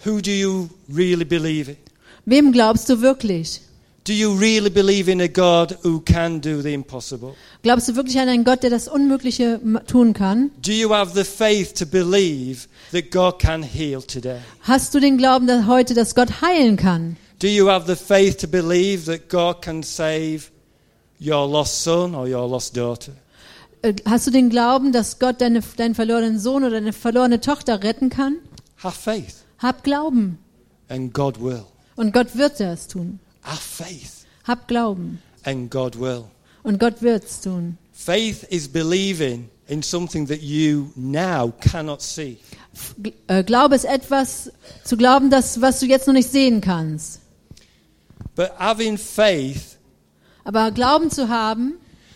Who 0.05 0.21
do 0.21 0.29
you 0.29 0.69
really 0.95 1.25
believe 1.25 1.71
in? 1.71 1.77
Wem 2.25 2.51
glaubst 2.51 2.87
du 2.87 3.01
wirklich? 3.01 3.61
Do 4.09 4.15
you 4.15 4.33
really 4.33 4.71
believe 4.71 5.07
in 5.07 5.21
a 5.21 5.27
God 5.27 5.77
who 5.83 5.99
can 5.99 6.39
do 6.41 6.63
the 6.63 6.73
impossible? 6.73 7.35
Glaubst 7.61 7.89
du 7.89 7.95
wirklich 7.95 8.17
an 8.19 8.27
einen 8.27 8.43
Gott, 8.43 8.63
der 8.63 8.71
das 8.71 8.87
Unmögliche 8.87 9.61
tun 9.85 10.13
kann? 10.13 10.49
Do 10.65 10.71
you 10.71 10.91
have 10.91 11.13
the 11.13 11.23
faith 11.23 11.75
to 11.75 11.85
believe 11.85 12.67
that 12.91 13.11
God 13.11 13.37
can 13.37 13.61
heal 13.61 14.01
today? 14.01 14.39
Hast 14.61 14.95
du 14.95 14.99
den 14.99 15.19
Glauben 15.19 15.45
dass 15.45 15.67
heute, 15.67 15.93
dass 15.93 16.15
Gott 16.15 16.41
heilen 16.41 16.75
kann? 16.75 17.17
Do 17.39 17.45
you 17.45 17.69
have 17.69 17.85
the 17.85 17.95
faith 17.95 18.37
to 18.39 18.47
believe 18.47 19.05
that 19.05 19.29
God 19.29 19.61
can 19.61 19.83
save 19.83 20.45
your 21.21 21.47
lost 21.47 21.83
son 21.83 22.15
or 22.15 22.23
your 22.25 22.49
lost 22.49 22.75
daughter? 22.75 23.11
Äh, 23.83 23.93
Hast 24.05 24.25
du 24.25 24.31
den 24.31 24.49
Glauben, 24.49 24.91
dass 24.91 25.19
Gott 25.19 25.39
deine, 25.39 25.61
deinen 25.77 25.93
verlorenen 25.93 26.39
Sohn 26.39 26.63
oder 26.63 26.71
deine 26.71 26.93
verlorene 26.93 27.41
Tochter 27.41 27.83
retten 27.83 28.09
kann? 28.09 28.37
Have 28.81 28.99
faith, 28.99 29.35
Hab 29.59 29.83
Glauben. 29.83 30.39
and 30.87 31.13
God 31.13 31.39
will. 31.39 31.61
Und 31.95 32.11
Gott 32.11 32.35
wird 32.35 32.59
das 32.59 32.87
tun. 32.87 33.19
Have 33.49 33.59
faith, 33.61 34.25
Hab 34.47 34.67
Glauben. 34.67 35.19
and 35.45 35.69
God 35.71 35.95
will. 35.99 36.25
Und 36.63 36.79
Gott 36.79 37.01
wird's 37.01 37.41
tun. 37.41 37.77
Faith 37.91 38.43
is 38.49 38.67
believing 38.67 39.49
in 39.67 39.81
something 39.81 40.27
that 40.27 40.41
you 40.41 40.91
now 40.95 41.51
cannot 41.59 42.01
see. 42.01 42.37
Äh, 43.27 43.43
Glaube 43.43 43.75
ist 43.75 43.85
etwas, 43.85 44.51
zu 44.83 44.95
glauben, 44.97 45.29
das, 45.29 45.61
was 45.61 45.79
du 45.79 45.85
jetzt 45.87 46.05
noch 46.07 46.13
nicht 46.13 46.31
sehen 46.31 46.61
kannst. 46.61 47.21
But 48.35 48.51
having 48.57 48.97
faith 48.97 49.77
Aber 50.43 50.71
Glauben 50.71 51.09
zu 51.11 51.27
haben, 51.29 51.73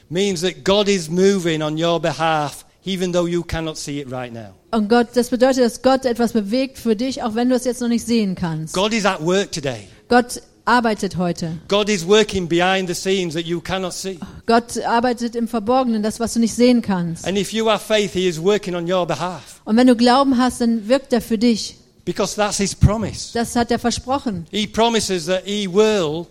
means 0.10 0.42
that 0.42 0.64
God 0.64 0.88
is 0.88 1.10
moving 1.10 1.62
on 1.62 1.82
your 1.82 2.00
behalf, 2.00 2.66
even 2.86 3.12
though 3.12 3.28
you 3.28 3.44
cannot 3.44 3.78
see 3.78 4.00
it 4.02 4.12
right 4.12 4.32
now. 4.32 4.54
und 4.72 4.88
Gott, 4.90 5.08
das 5.16 5.30
bedeutet, 5.30 5.64
dass 5.64 5.82
Gott 5.82 6.06
etwas 6.06 6.32
bewegt 6.34 6.78
für 6.78 6.96
dich, 6.96 7.24
auch 7.24 7.36
wenn 7.36 7.50
du 7.50 7.56
es 7.56 7.66
jetzt 7.66 7.82
noch 7.82 7.90
nicht 7.90 8.06
sehen 8.06 8.36
kannst. 8.36 8.74
God 8.74 8.94
is 8.94 9.06
at 9.06 9.20
work 9.26 9.52
today. 9.52 9.88
Gott 10.08 10.42
arbeitet 10.66 11.18
heute. 11.18 11.58
God 11.68 11.90
is 11.90 12.08
working 12.08 12.48
behind 12.48 12.88
the 12.88 12.96
scenes 12.96 13.34
that 13.34 13.46
you 13.46 13.60
cannot 13.62 13.94
see. 13.94 14.20
Gott 14.46 14.78
arbeitet 14.86 15.36
im 15.36 15.48
Verborgenen, 15.48 16.04
das, 16.04 16.20
was 16.20 16.34
du 16.34 16.40
nicht 16.40 16.54
sehen 16.56 16.82
kannst. 16.82 17.28
And 17.28 17.38
if 17.38 17.52
you 17.54 17.70
have 17.70 17.84
faith, 17.84 18.14
He 18.14 18.28
is 18.28 18.42
working 18.42 18.76
on 18.76 18.92
your 18.92 19.06
behalf 19.06 19.62
Und 19.66 19.78
wenn 19.78 19.88
du 19.88 19.96
Glauben 19.96 20.38
hast, 20.38 20.62
dann 20.62 20.88
wirkt 20.88 21.12
er 21.14 21.22
für 21.22 21.38
dich. 21.38 21.76
because 22.06 22.36
that's 22.36 22.58
His 22.58 22.76
promise. 22.76 23.32
Das 23.34 23.56
hat 23.56 23.72
er 23.72 23.80
versprochen. 23.80 24.46
He 24.52 24.68
promises 24.68 25.26
that 25.26 25.44
He 25.46 25.68
will 25.68 26.26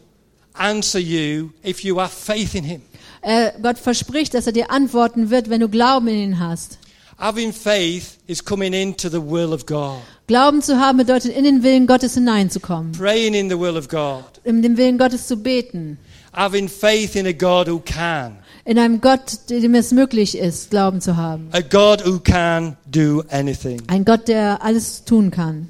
answer 0.54 0.98
you 1.00 1.50
if 1.64 1.80
you 1.82 1.98
have 2.00 2.10
faith 2.14 2.54
in 2.54 2.64
Him. 2.64 2.82
Er, 3.22 3.52
Gott 3.62 3.78
verspricht, 3.78 4.34
dass 4.34 4.46
er 4.46 4.52
dir 4.52 4.70
antworten 4.70 5.30
wird, 5.30 5.48
wenn 5.48 5.60
du 5.60 5.68
Glauben 5.68 6.08
in 6.08 6.16
ihn 6.16 6.38
hast. 6.40 6.78
Having 7.18 7.52
faith 7.52 8.18
is 8.26 8.42
coming 8.44 8.72
into 8.72 9.08
the 9.08 9.20
will 9.20 9.52
of 9.52 9.66
God, 9.66 9.98
Glauben 10.26 10.62
zu 10.62 10.78
haben 10.80 10.98
bedeutet, 10.98 11.36
in 11.36 11.44
den 11.44 11.62
Willen 11.62 11.86
Gottes 11.86 12.14
hineinzukommen, 12.14 12.92
praying 12.92 13.34
in 13.34 13.48
the 13.50 13.58
will 13.58 13.76
of 13.76 13.88
God, 13.88 14.24
in 14.44 14.62
den 14.62 14.76
Willen 14.76 14.98
Gottes 14.98 15.26
zu 15.28 15.36
beten, 15.36 15.98
having 16.32 16.68
faith 16.68 17.14
in 17.14 17.26
a 17.26 17.32
God 17.32 17.68
who 17.68 17.78
can, 17.80 18.38
in 18.64 18.78
einem 18.78 19.00
Gott, 19.00 19.38
dem 19.50 19.74
es 19.74 19.92
möglich 19.92 20.36
ist, 20.38 20.70
Glauben 20.70 21.00
zu 21.00 21.16
haben. 21.16 21.48
a 21.52 21.60
God 21.60 22.04
who 22.04 22.18
can 22.18 22.76
do 22.90 23.22
anything. 23.30 23.80
Ein 23.88 24.04
Gott, 24.04 24.26
der 24.26 24.62
alles 24.62 25.04
tun 25.04 25.30
kann. 25.30 25.68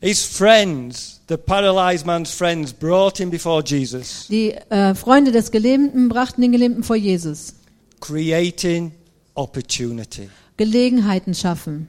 His 0.00 0.22
friends, 0.24 1.20
the 1.28 1.36
paralyzed 1.36 2.06
man's 2.06 2.30
friends, 2.30 2.72
brought 2.72 3.18
him 3.18 3.30
before 3.30 3.62
Jesus, 3.66 4.28
Die 4.28 4.52
äh, 4.70 4.94
Freunde 4.94 5.32
des 5.32 5.50
Gelähmten 5.50 6.08
brachten 6.08 6.40
den 6.40 6.52
Gelähmten 6.52 6.84
vor 6.84 6.94
Jesus. 6.96 7.54
Creating 8.00 8.92
opportunity. 9.34 10.28
Gelegenheiten 10.56 11.34
schaffen. 11.34 11.88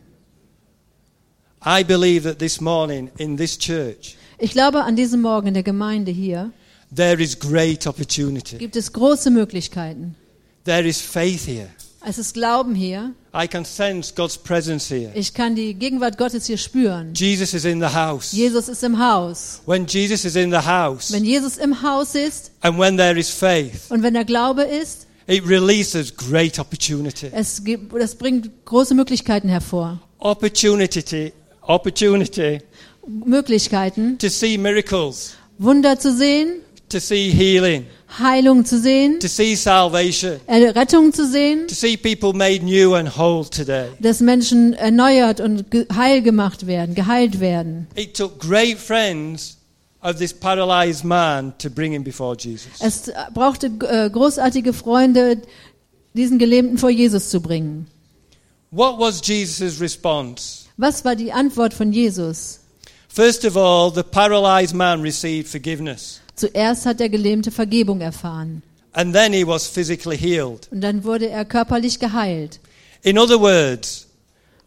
I 1.65 1.84
believe 1.84 2.24
that 2.24 2.39
this 2.39 2.62
morning 2.62 3.10
in 3.17 3.36
this 3.38 3.58
church, 3.58 4.15
Ich 4.38 4.52
glaube, 4.52 4.84
an 4.86 4.95
diesem 4.95 5.22
Morgen 5.22 5.48
in 5.50 5.54
der 5.54 5.63
Gemeinde 5.63 6.12
hier 6.12 6.52
there 6.95 7.22
is 7.22 7.38
great 7.38 7.86
opportunity. 7.86 8.58
gibt 8.58 8.76
es 8.76 8.93
große 8.93 9.30
Möglichkeiten. 9.30 10.15
There 10.63 10.88
is 10.88 11.02
faith 11.02 11.45
here. 11.45 11.69
Es 12.06 12.17
ist 12.17 12.34
Glauben 12.34 12.76
hier. 12.76 13.13
I 13.34 13.45
can 13.45 13.65
sense 13.65 14.13
God's 14.15 14.38
presence 14.38 14.89
here. 14.89 15.12
Ich 15.15 15.34
kann 15.34 15.56
die 15.56 15.74
Gegenwart 15.74 16.17
Gottes 16.17 16.45
hier 16.45 16.58
spüren. 16.58 17.13
Jesus 17.13 17.54
is 17.54 17.65
in 17.65 17.82
the 17.82 17.93
house. 17.93 18.32
Jesus 18.32 18.69
ist 18.69 18.84
im 18.84 18.98
Haus. 18.98 19.62
When 19.65 19.86
Jesus 19.86 20.24
is 20.24 20.36
in 20.38 20.50
the 20.52 20.65
house 20.65 21.12
Wenn 21.12 21.26
Jesus 21.26 21.58
im 21.58 21.82
Haus 21.82 22.15
ist 22.15 22.52
and 22.62 22.80
when 22.80 22.95
there 22.95 23.19
is 23.19 23.30
faith, 23.30 23.89
und 23.91 24.02
wenn 24.02 24.13
der 24.13 24.24
Glaube 24.24 24.63
ist, 24.63 25.08
it 25.29 25.45
releases 25.47 26.11
great 26.15 26.59
opportunity. 26.59 27.29
es 27.31 27.63
gibt, 27.63 27.93
das 27.93 28.15
bringt 28.15 28.49
große 28.65 28.93
Möglichkeiten 28.95 29.47
hervor. 29.49 29.99
Opportunity, 30.19 31.31
opportunity 31.61 32.59
Möglichkeiten, 33.07 34.17
to 34.17 34.27
see 34.27 34.57
miracles, 34.57 35.35
Wunder 35.57 35.97
zu 35.99 36.15
sehen, 36.15 36.61
to 36.89 36.99
see 36.99 37.29
healing, 37.31 37.85
Heilung 38.17 38.65
zu 38.65 38.79
sehen, 38.79 39.19
to 39.19 39.27
see 39.27 39.55
salvation, 39.55 40.39
Errettung 40.47 41.13
zu 41.13 41.27
sehen, 41.27 41.67
to 41.67 41.75
see 41.75 41.95
people 41.95 42.33
made 42.33 42.63
new 42.63 42.95
and 42.95 43.15
whole 43.17 43.45
today. 43.47 43.87
dass 43.99 44.19
Menschen 44.19 44.73
erneuert 44.73 45.39
und 45.39 45.65
heil 45.95 46.21
gemacht 46.21 46.65
werden, 46.67 46.95
geheilt 46.95 47.39
werden. 47.39 47.87
It 47.95 48.15
took 48.15 48.39
great 48.39 48.77
friends 48.77 49.59
of 50.01 50.17
this 50.17 50.33
paralyzed 50.33 51.03
man 51.03 51.53
to 51.57 51.69
bring 51.69 51.93
him 51.93 52.03
before 52.03 52.35
Jesus. 52.38 52.71
Es 52.79 53.12
brauchte 53.33 53.67
äh, 53.67 54.09
großartige 54.09 54.73
Freunde, 54.73 55.41
diesen 56.13 56.39
Gelähmten 56.39 56.77
vor 56.77 56.89
Jesus 56.89 57.29
zu 57.29 57.41
bringen. 57.41 57.88
What 58.71 58.99
was 58.99 59.21
Jesus' 59.25 59.79
response? 59.81 60.65
Was 60.77 61.03
war 61.03 61.15
die 61.15 61.31
Antwort 61.31 61.73
von 61.73 61.91
Jesus? 61.91 62.59
First 63.09 63.43
of 63.43 63.57
all, 63.57 63.91
the 63.93 64.03
paralyzed 64.03 64.73
man 64.75 65.01
received 65.01 65.49
forgiveness, 65.49 66.21
Zuerst 66.35 66.85
hat 66.85 66.99
der 66.99 67.09
Gelähmte 67.09 67.51
Vergebung 67.51 67.99
erfahren 68.01 68.62
and 68.93 69.13
then 69.13 69.33
he 69.33 69.45
was 69.45 69.67
physically 69.67 70.17
healed. 70.17 70.67
und 70.71 70.81
dann 70.81 71.03
wurde 71.03 71.27
er 71.29 71.43
körperlich 71.45 71.99
geheilt. 71.99 72.59
In 73.03 73.17
other 73.17 73.39
words, 73.39 74.07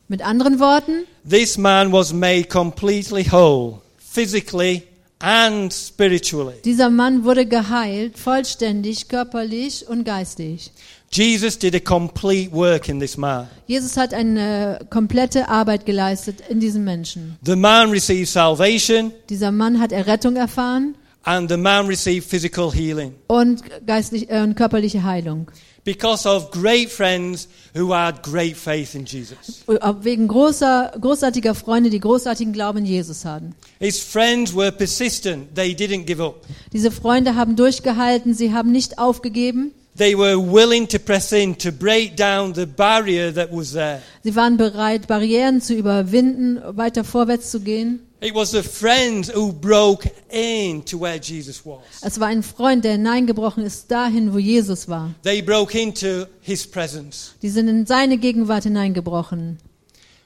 Mit 0.09 0.21
anderen 0.21 0.59
Worten, 0.59 1.07
this 1.29 1.57
man 1.57 1.93
was 1.93 2.13
made 2.13 2.45
completely 2.45 3.25
whole, 3.31 3.81
physically 3.99 4.83
and 5.23 5.73
spiritually. 5.73 6.55
dieser 6.65 6.91
Mann 6.91 7.25
wurde 7.25 7.47
geheilt, 7.47 8.19
vollständig, 8.19 9.09
körperlich 9.09 9.87
und 9.89 10.05
geistig. 10.05 10.73
Jesus 11.11 11.59
did 11.59 11.75
a 11.75 11.79
complete 11.79 12.51
work 12.53 12.89
in 12.89 12.99
this 12.99 13.17
man. 13.17 13.47
Jesus 13.67 13.97
hat 13.97 14.15
eine 14.15 14.81
komplette 14.89 15.49
Arbeit 15.49 15.85
geleistet 15.85 16.43
in 16.49 16.59
diesem 16.59 16.85
Menschen. 16.85 17.37
The 17.45 17.57
man 17.57 17.91
received 17.91 18.29
salvation, 18.29 19.13
Dieser 19.29 19.53
Mann 19.53 19.79
hat 19.79 19.93
Errettung 19.93 20.37
erfahren 20.37 20.95
and 21.25 21.49
the 21.49 21.57
man 21.57 21.87
received 21.87 22.29
physical 22.29 22.73
healing 22.73 23.15
und 23.29 23.63
geistlich 23.87 24.31
äh, 24.31 24.41
und 24.41 24.55
körperliche 24.55 25.05
Heilung. 25.05 25.51
Because 25.85 26.27
of 26.27 26.51
great 26.51 26.91
friends 26.91 27.49
who 27.75 27.93
had 27.93 28.23
great 28.23 28.57
faith 28.57 28.95
in 28.95 29.05
Jesus. 29.05 29.65
Wegen 30.01 30.29
großer, 30.29 30.93
großartiger 31.01 31.55
Freunde, 31.55 31.91
die 31.91 32.01
großartigen 32.01 32.53
Glauben 32.53 32.79
in 32.79 32.87
Jesus 32.87 33.25
hatten. 33.25 33.55
His 33.81 33.99
friends 33.99 34.55
were 34.55 34.71
persistent, 34.71 35.55
they 35.55 35.73
didn't 35.73 36.05
give 36.05 36.23
up. 36.23 36.45
Diese 36.73 36.91
Freunde 36.91 37.35
haben 37.35 37.57
durchgehalten, 37.57 38.35
sie 38.35 38.53
haben 38.53 38.71
nicht 38.71 38.99
aufgegeben. 38.99 39.73
They 39.97 40.17
were 40.17 40.39
willing 40.39 40.89
to 40.89 40.99
press 40.99 41.33
in 41.33 41.57
to 41.59 41.71
break 41.71 42.17
down 42.17 42.55
the 42.55 42.65
barrier 42.65 43.33
that 43.35 43.51
was 43.53 43.73
there. 43.73 44.01
Sie 44.23 44.35
waren 44.35 44.57
bereit, 44.57 45.07
Barrieren 45.07 45.61
zu 45.61 45.75
überwinden, 45.75 46.61
weiter 46.77 47.05
vorwärts 47.05 47.51
zu 47.51 47.61
gehen. 47.61 48.01
It 48.23 48.37
was 48.37 48.53
the 48.53 48.63
friends 48.63 49.29
who 49.35 49.53
broke 49.53 50.09
in 50.31 50.85
to 50.85 50.97
where 50.97 51.19
Jesus 51.19 51.67
was. 51.67 51.81
Es 52.03 52.21
war 52.21 52.29
ein 52.29 52.45
Freund, 52.45 52.85
der 52.85 52.93
hineingebrochen 52.93 53.65
ist 53.65 53.91
dahin, 53.91 54.33
wo 54.33 54.39
Jesus 54.39 54.89
war. 54.89 55.13
They 55.25 55.43
broke 55.43 55.77
into 55.77 56.27
his 56.41 56.65
presence. 56.65 57.35
Die 57.43 57.49
sind 57.49 57.67
in 57.67 57.85
seine 57.85 58.19
Gegenwart 58.19 58.63
hineingebrochen. 58.63 59.59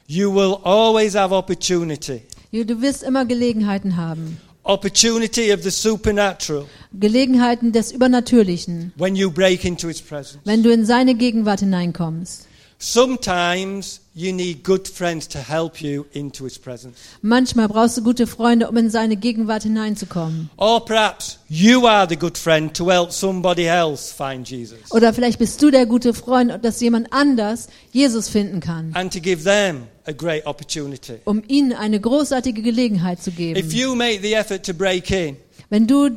You 0.06 0.30
will 0.30 0.58
always 0.62 1.14
have 1.14 1.34
opportunity. 1.34 2.20
Du 2.52 2.82
wirst 2.82 3.02
immer 3.02 3.24
Gelegenheiten 3.24 3.96
haben. 3.96 4.38
Opportunity 4.64 5.50
of 5.52 5.62
the 5.62 5.70
supernatural 5.70 6.66
Gelegenheiten 6.92 7.72
des 7.72 7.92
Übernatürlichen, 7.92 8.92
when 8.98 9.16
you 9.16 9.30
break 9.30 9.64
into 9.64 9.88
his 9.88 10.02
presence. 10.02 10.40
wenn 10.44 10.62
du 10.62 10.70
in 10.70 10.84
seine 10.84 11.14
Gegenwart 11.14 11.60
hineinkommst. 11.60 12.46
Sometimes 12.78 14.00
you 14.18 14.32
need 14.32 14.64
good 14.64 14.88
friends 14.88 15.28
to 15.28 15.38
help 15.38 15.82
you 15.82 16.06
into 16.14 16.44
his 16.44 16.58
presence. 16.58 16.96
Manchmal 17.20 17.68
brauchst 17.68 17.98
du 17.98 18.02
gute 18.02 18.26
Freunde, 18.26 18.66
um 18.66 18.76
in 18.78 18.88
seine 18.88 19.16
Gegenwart 19.18 19.64
hineinzukommen. 19.64 20.48
Or 20.56 20.82
perhaps 20.82 21.38
you 21.50 21.86
are 21.86 22.08
the 22.08 22.16
good 22.16 22.38
friend 22.38 22.74
to 22.74 22.88
help 22.90 23.12
somebody 23.12 23.66
else 23.66 24.10
find 24.14 24.48
Jesus 24.48 24.78
Oder 24.90 25.12
vielleicht 25.12 25.38
bist 25.38 25.60
du 25.62 25.70
der 25.70 25.84
gute 25.84 26.14
Freund, 26.14 26.64
dass 26.64 26.80
jemand 26.80 27.12
anders 27.12 27.68
Jesus 27.92 28.30
finden 28.30 28.60
kann, 28.60 28.90
and 28.94 29.12
to 29.12 29.20
give 29.20 29.44
them 29.44 29.82
a 30.06 30.12
great 30.12 30.46
opportunity. 30.46 31.16
um 31.26 31.42
ihnen 31.46 31.74
eine 31.74 32.00
großartige 32.00 32.62
Gelegenheit 32.62 33.22
zu 33.22 33.28
If 33.30 33.36
geben. 33.36 33.70
you 33.70 33.94
make 33.94 34.20
the 34.22 34.32
effort 34.32 34.62
to 34.64 34.72
break 34.72 35.10
in, 35.10 35.36
Wenn 35.68 35.86
du 35.86 36.08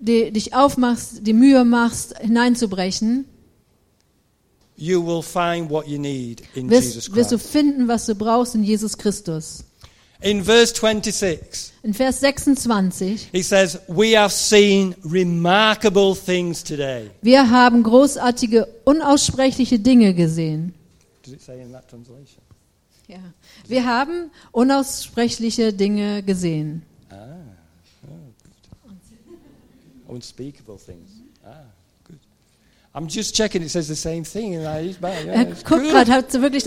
die, 0.00 0.32
dich 0.32 0.54
aufmachst, 0.54 1.24
die 1.24 1.32
Mühe 1.34 1.64
machst, 1.64 2.18
hineinzubrechen, 2.18 3.26
you 4.76 5.00
will 5.00 5.22
find 5.22 5.70
what 5.70 5.86
you 5.86 5.98
need 5.98 6.42
in 6.54 6.68
Jesus 6.68 7.08
wirst, 7.08 7.14
wirst 7.14 7.32
du 7.32 7.36
Christ. 7.36 7.52
finden, 7.52 7.88
was 7.88 8.06
du 8.06 8.14
brauchst 8.14 8.54
in 8.54 8.64
Jesus 8.64 8.96
Christus. 8.96 9.64
In 10.20 10.42
verse 10.42 10.72
26, 10.74 11.72
In 11.82 11.92
Vers 11.92 12.20
26, 12.20 13.28
he 13.30 13.42
says, 13.42 13.78
We 13.88 14.16
have 14.16 14.32
seen 14.32 14.94
remarkable 15.04 16.14
things 16.14 16.62
today. 16.62 17.10
wir 17.20 17.50
haben 17.50 17.82
großartige, 17.82 18.66
unaussprechliche 18.84 19.78
Dinge 19.78 20.14
gesehen. 20.14 20.72
Does 21.22 21.34
it 21.34 21.42
say 21.42 21.60
in 21.60 21.72
that 21.72 21.88
translation? 21.88 22.40
Ja. 23.06 23.18
Wir 23.68 23.84
haben 23.84 24.30
unaussprechliche 24.52 25.74
Dinge 25.74 26.22
gesehen. 26.22 26.82
Ah, 27.10 27.16
oh. 28.08 28.94
Unspeakable 30.14 30.78
things. 30.78 31.10
Ah. 31.44 31.64
I'm 32.96 33.08
just 33.08 33.34
checking. 33.34 33.62
It 33.62 33.70
says 33.70 33.88
the 33.88 33.96
same 33.96 34.22
thing, 34.24 34.54
and 34.54 34.66
I, 34.66 34.94
yeah, 35.02 35.32
Er 35.40 35.44
guckt 35.46 35.64
gerade, 35.90 36.12
habe 36.12 36.26
ich 36.28 36.40
wirklich 36.40 36.62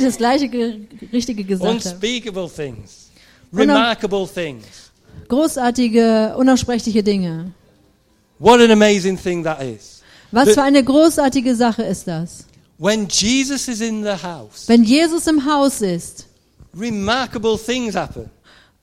das 0.00 0.16
gleiche 0.16 0.48
ge 0.48 0.80
Richtige 1.12 1.44
gesagt. 1.44 1.68
habe. 1.68 1.76
Unspeakable 1.76 2.48
things, 2.48 3.10
Unau- 3.52 3.58
remarkable 3.60 4.26
things. 4.26 4.64
Großartige, 5.28 6.34
unaussprechliche 6.38 7.02
Dinge. 7.02 7.52
What 8.38 8.60
an 8.60 8.70
amazing 8.70 9.16
thing 9.18 9.44
that 9.44 9.62
is. 9.62 10.02
Was 10.30 10.54
für 10.54 10.62
eine 10.62 10.82
großartige 10.82 11.54
Sache 11.54 11.82
ist 11.82 12.06
das? 12.08 12.46
When 12.78 13.06
Jesus 13.08 13.68
is 13.68 13.80
in 13.80 14.02
the 14.02 14.16
house, 14.22 14.66
Wenn 14.68 14.82
Jesus 14.84 15.26
im 15.26 15.44
Haus 15.44 15.82
ist, 15.82 16.26
remarkable 16.74 17.58
things 17.58 17.94
happen. 17.94 18.30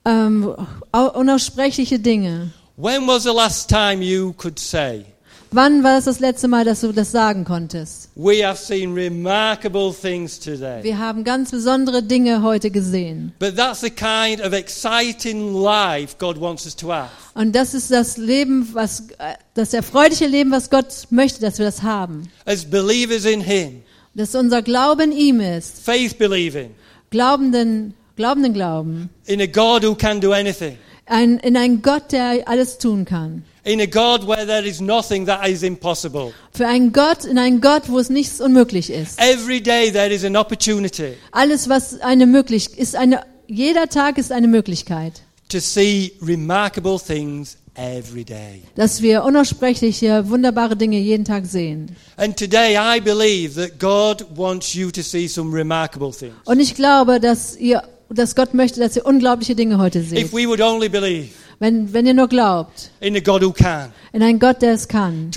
ähm, 0.06 0.56
au- 0.92 1.20
unaussprechliche 1.20 2.00
Dinge. 2.00 2.52
When 2.78 3.08
was 3.08 3.24
the 3.24 3.34
last 3.34 3.70
time 3.70 4.02
you 4.04 4.34
could 4.34 4.60
say, 4.60 5.06
Wann 5.52 5.84
war 5.84 5.96
das 5.96 6.06
das 6.06 6.20
letzte 6.20 6.48
Mal, 6.48 6.64
dass 6.64 6.82
du 6.82 6.92
das 6.92 7.12
sagen 7.12 7.44
konntest? 7.44 8.10
We 8.16 8.46
have 8.48 8.64
seen 8.64 8.94
remarkable 8.94 9.92
things 9.92 10.40
today? 10.40 10.84
Wir 10.84 11.00
haben 11.00 11.24
ganz 11.24 11.50
besondere 11.50 12.04
Dinge 12.04 12.44
heute 12.44 12.70
gesehen. 12.70 13.34
But 13.40 13.56
that's 13.56 13.82
the 13.82 13.90
kind 13.90 14.42
of 14.46 14.54
exciting 14.54 15.56
life 15.56 16.16
God 16.20 16.40
wants 16.40 16.66
us 16.66 16.76
to 16.76 16.92
have. 16.94 17.10
Und 17.34 17.56
das 17.56 17.74
ist 17.74 17.90
das 17.90 18.18
Leben, 18.18 18.70
was, 18.74 19.08
das 19.56 19.74
erfreuliche 19.74 20.28
Leben, 20.28 20.52
was 20.52 20.70
Gott 20.70 21.08
möchte, 21.10 21.42
dass 21.42 21.58
wir 21.58 21.66
das 21.66 21.82
haben. 21.82 22.30
As 22.46 22.64
believers 22.64 23.26
in 23.26 23.42
Him, 23.42 23.82
Dass 24.14 24.36
unser 24.36 24.62
Glauben 24.62 25.12
in 25.12 25.12
ihm 25.14 25.40
ist. 25.42 25.80
faith 25.84 26.20
believing, 26.20 26.72
Glaubenden, 27.10 27.96
glaubenden 28.16 28.54
Glauben. 28.54 29.10
in 29.26 29.42
a 29.42 29.48
God 29.48 29.84
who 29.84 29.96
can 29.96 30.22
do 30.22 30.32
anything, 30.32 30.78
Ein, 31.08 31.40
in 31.40 31.58
einen 31.58 31.82
Gott, 31.82 32.12
der 32.12 32.48
alles 32.48 32.78
tun 32.78 33.04
kann. 33.06 33.44
In 33.64 33.82
a 33.82 33.86
God 33.86 34.26
where 34.28 34.46
there 34.46 34.66
is 34.66 34.80
nothing 34.82 35.26
that 35.26 35.48
is 35.48 35.64
impossible. 35.64 36.34
Für 36.52 36.68
einen 36.68 36.92
Gott, 36.94 37.26
in 37.26 37.38
einen 37.38 37.62
Gott, 37.62 37.84
wo 37.90 38.00
es 38.00 38.10
nichts 38.10 38.40
unmöglich 38.42 38.90
ist. 38.90 39.20
Every 39.20 39.62
day 39.62 39.92
there 39.92 40.14
is 40.14 40.24
an 40.24 40.36
opportunity 40.36 41.14
Alles, 41.32 41.68
was 41.70 42.00
eine 42.02 42.26
möglich 42.26 42.78
ist, 42.78 42.96
eine, 42.96 43.22
jeder 43.48 43.88
Tag 43.90 44.18
ist 44.18 44.32
eine 44.32 44.48
Möglichkeit, 44.48 45.22
to 45.50 45.60
see 45.60 46.14
remarkable 46.22 47.00
things 47.00 47.58
every 47.76 48.24
day. 48.24 48.62
dass 48.76 49.02
wir 49.02 49.24
unaussprechliche, 49.24 50.30
wunderbare 50.30 50.76
Dinge 50.76 51.00
jeden 51.00 51.26
Tag 51.26 51.46
sehen. 51.46 51.96
And 52.18 52.38
today 52.38 52.78
I 52.78 53.00
believe 53.00 53.56
that 53.56 53.80
God 53.80 54.26
wants 54.38 54.74
you 54.74 54.92
to 54.92 55.02
see 55.02 55.28
some 55.28 55.56
remarkable 55.56 56.12
things. 56.12 56.34
Und 56.46 56.60
ich 56.60 56.76
glaube, 56.76 57.20
dass 57.20 57.56
ihr, 57.58 57.84
dass 58.10 58.36
Gott 58.36 58.54
möchte, 58.54 58.80
dass 58.80 58.96
ihr 58.96 59.06
unglaubliche 59.06 59.56
Dinge 59.56 59.78
heute 59.78 60.00
If 60.00 60.10
seht. 60.10 60.34
we 60.34 60.48
would 60.48 60.62
only 60.62 60.90
believe 60.90 61.30
Wenn, 61.60 61.92
wenn 61.94 62.06
ihr 62.06 62.14
nur 62.14 62.28
glaubt, 62.28 62.90
in 63.02 63.16
a 63.16 63.20
God 63.20 63.42
who 63.44 63.52
can, 63.52 63.92
in 64.14 64.24
einen 64.24 64.40
Gott, 64.40 64.62
der 64.62 64.74
es 64.74 64.88
kann. 64.88 65.30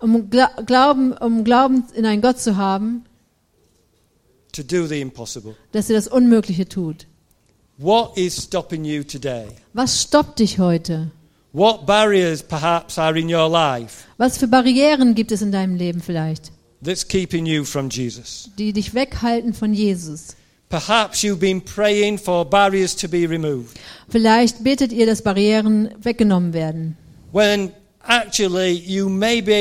Um 0.00 0.30
Gla 0.30 0.46
Glauben, 0.66 1.12
um 1.12 1.44
Glauben 1.44 1.84
in 1.94 2.06
einen 2.06 2.22
Gott 2.22 2.38
zu 2.40 2.56
haben, 2.56 3.04
to 4.52 4.62
do 4.62 4.86
the 4.86 5.00
impossible. 5.00 5.54
dass 5.72 5.88
ihr 5.90 5.96
das 5.96 6.08
Unmögliche 6.08 6.68
tut. 6.68 7.06
What 7.78 8.16
is 8.18 8.36
stopping 8.36 8.84
you 8.84 9.02
today? 9.04 9.46
Was 9.72 10.02
stoppt 10.02 10.38
dich 10.40 10.58
heute? 10.58 11.10
What 11.52 11.86
barriers 11.86 12.42
perhaps 12.42 12.98
are 12.98 13.18
in 13.18 13.32
your 13.34 13.48
life 13.48 14.04
Was 14.18 14.38
für 14.38 14.46
Barrieren 14.46 15.14
gibt 15.14 15.32
es 15.32 15.42
in 15.42 15.50
deinem 15.50 15.74
Leben 15.76 16.00
vielleicht, 16.00 16.52
that's 16.84 17.06
keeping 17.06 17.46
you 17.46 17.64
from 17.64 17.88
Jesus? 17.90 18.50
die 18.58 18.72
dich 18.72 18.94
weghalten 18.94 19.52
von 19.54 19.72
Jesus? 19.74 20.36
Perhaps 20.70 21.22
you've 21.24 21.40
been 21.40 21.60
praying 21.60 22.16
for 22.18 22.44
barriers 22.48 22.94
to 22.96 23.08
be 23.08 23.26
removed 23.28 23.78
Vielleicht 24.08 24.62
betet 24.64 24.92
ihr, 24.92 25.04
dass 25.06 25.20
Barrieren 25.22 25.90
weggenommen 26.00 26.52
werden. 26.52 26.96
when 27.32 27.72
actually 28.06 28.70
you 28.72 29.08
may 29.08 29.40
be 29.42 29.52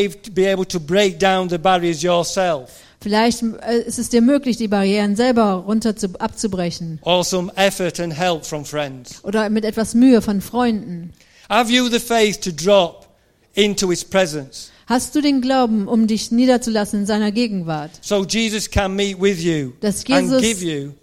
able 0.52 0.66
to, 0.66 0.80
break 0.80 1.20
down 1.20 1.50
the 1.50 1.58
barriers 1.58 2.02
yourself 2.04 2.70
Vielleicht 3.02 3.42
äh, 3.62 3.80
ist 3.88 3.98
es 3.98 4.10
dir 4.10 4.22
möglich, 4.22 4.58
die 4.58 4.68
Barrieren 4.68 5.16
selber 5.16 5.64
runter 5.66 5.96
zu, 5.96 6.10
abzubrechen 6.20 7.00
or 7.04 7.24
some 7.24 7.52
effort 7.56 8.00
and 8.00 8.14
help 8.16 8.46
from 8.46 8.64
friends. 8.66 9.24
oder 9.24 9.50
mit 9.50 9.66
etwas 9.66 9.94
Mühe 9.96 10.22
von 10.22 10.42
Freunden. 10.42 11.12
Have 11.50 11.72
you 11.72 11.90
the 11.90 12.00
faith 12.00 12.40
to 12.42 12.52
drop 12.52 13.08
into 13.56 13.90
his 13.90 14.04
presence. 14.06 14.70
Hast 14.86 15.16
du 15.16 15.22
den 15.22 15.42
Glauben, 15.42 15.88
um 15.88 16.08
dich 16.08 16.32
niederzulassen 16.32 17.02
in 17.02 17.06
seiner 17.06 17.32
Gegenwart? 17.32 17.92
So 18.02 18.26
Jesus 18.26 18.70
can 18.70 18.96
meet 18.96 19.20
with 19.22 19.42
you 19.44 19.74
Dass 19.82 20.04
and 20.10 20.30
Jesus- 20.32 20.42
give 20.42 20.64
you 20.66 20.94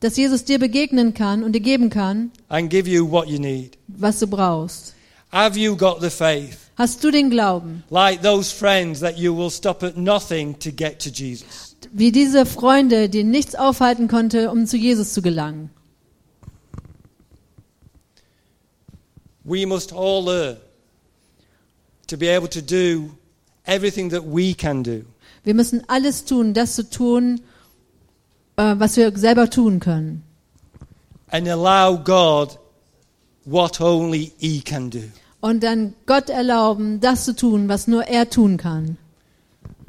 Dass 0.00 0.16
Jesus 0.16 0.44
dir 0.44 0.58
begegnen 0.58 1.14
kann 1.14 1.42
und 1.42 1.52
dir 1.52 1.60
geben 1.60 1.88
kann, 1.90 2.30
and 2.48 2.68
give 2.70 2.88
you 2.88 3.10
what 3.10 3.28
you 3.28 3.38
need. 3.38 3.78
was 3.88 4.18
du 4.18 4.26
brauchst. 4.26 4.94
Have 5.32 5.58
you 5.58 5.76
got 5.76 6.00
the 6.00 6.10
faith? 6.10 6.58
Hast 6.76 7.02
du 7.02 7.10
den 7.10 7.30
Glauben? 7.30 7.82
Like 7.88 8.22
those 8.22 8.52
friends 8.54 9.00
that 9.00 9.16
you 9.16 9.34
will 9.34 9.50
stop 9.50 9.82
at 9.82 9.96
nothing 9.96 10.58
to 10.58 10.70
get 10.70 10.98
to 11.00 11.08
Jesus. 11.08 11.76
Wie 11.92 12.12
diese 12.12 12.44
Freunde, 12.44 13.08
die 13.08 13.24
nichts 13.24 13.54
aufhalten 13.54 14.08
konnte, 14.08 14.50
um 14.50 14.66
zu 14.66 14.76
Jesus 14.76 15.14
zu 15.14 15.22
gelangen. 15.22 15.70
We 19.44 19.66
must 19.66 19.92
all 19.92 20.24
learn 20.24 20.56
to 22.08 22.16
be 22.16 22.28
able 22.28 22.48
to 22.48 22.60
do 22.60 23.10
everything 23.64 24.10
that 24.10 24.22
we 24.24 24.54
can 24.54 24.82
do. 24.82 25.02
Wir 25.44 25.54
müssen 25.54 25.82
alles 25.88 26.24
tun, 26.24 26.52
das 26.52 26.74
zu 26.74 26.90
tun, 26.90 27.40
was 28.56 28.96
wir 28.96 29.16
selber 29.16 29.50
tun 29.50 29.80
können. 29.80 30.22
and 31.28 31.48
allow 31.48 31.96
God 31.96 32.56
what 33.44 33.80
only 33.80 34.32
He 34.38 34.60
can 34.60 34.90
do. 34.90 35.02
Und 35.40 35.62
dann 35.62 35.94
Gott 36.06 36.30
erlauben, 36.30 37.00
das 37.00 37.24
zu 37.24 37.34
tun, 37.34 37.68
was 37.68 37.86
nur 37.86 38.04
er 38.04 38.30
tun 38.30 38.56
kann. 38.56 38.96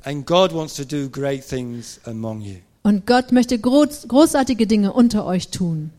And 0.03 0.25
God 0.25 0.53
wants 0.53 0.75
to 0.75 0.83
do 0.83 1.09
great 1.09 1.43
things 1.47 1.99
among 2.05 2.41
you. 2.41 2.57
Und 2.83 3.05
Gott 3.05 3.31
möchte 3.31 3.57
groß, 3.59 4.07
großartige 4.07 4.67
Dinge 4.67 4.93
unter 4.93 5.25
euch 5.25 5.49
tun. 5.49 5.91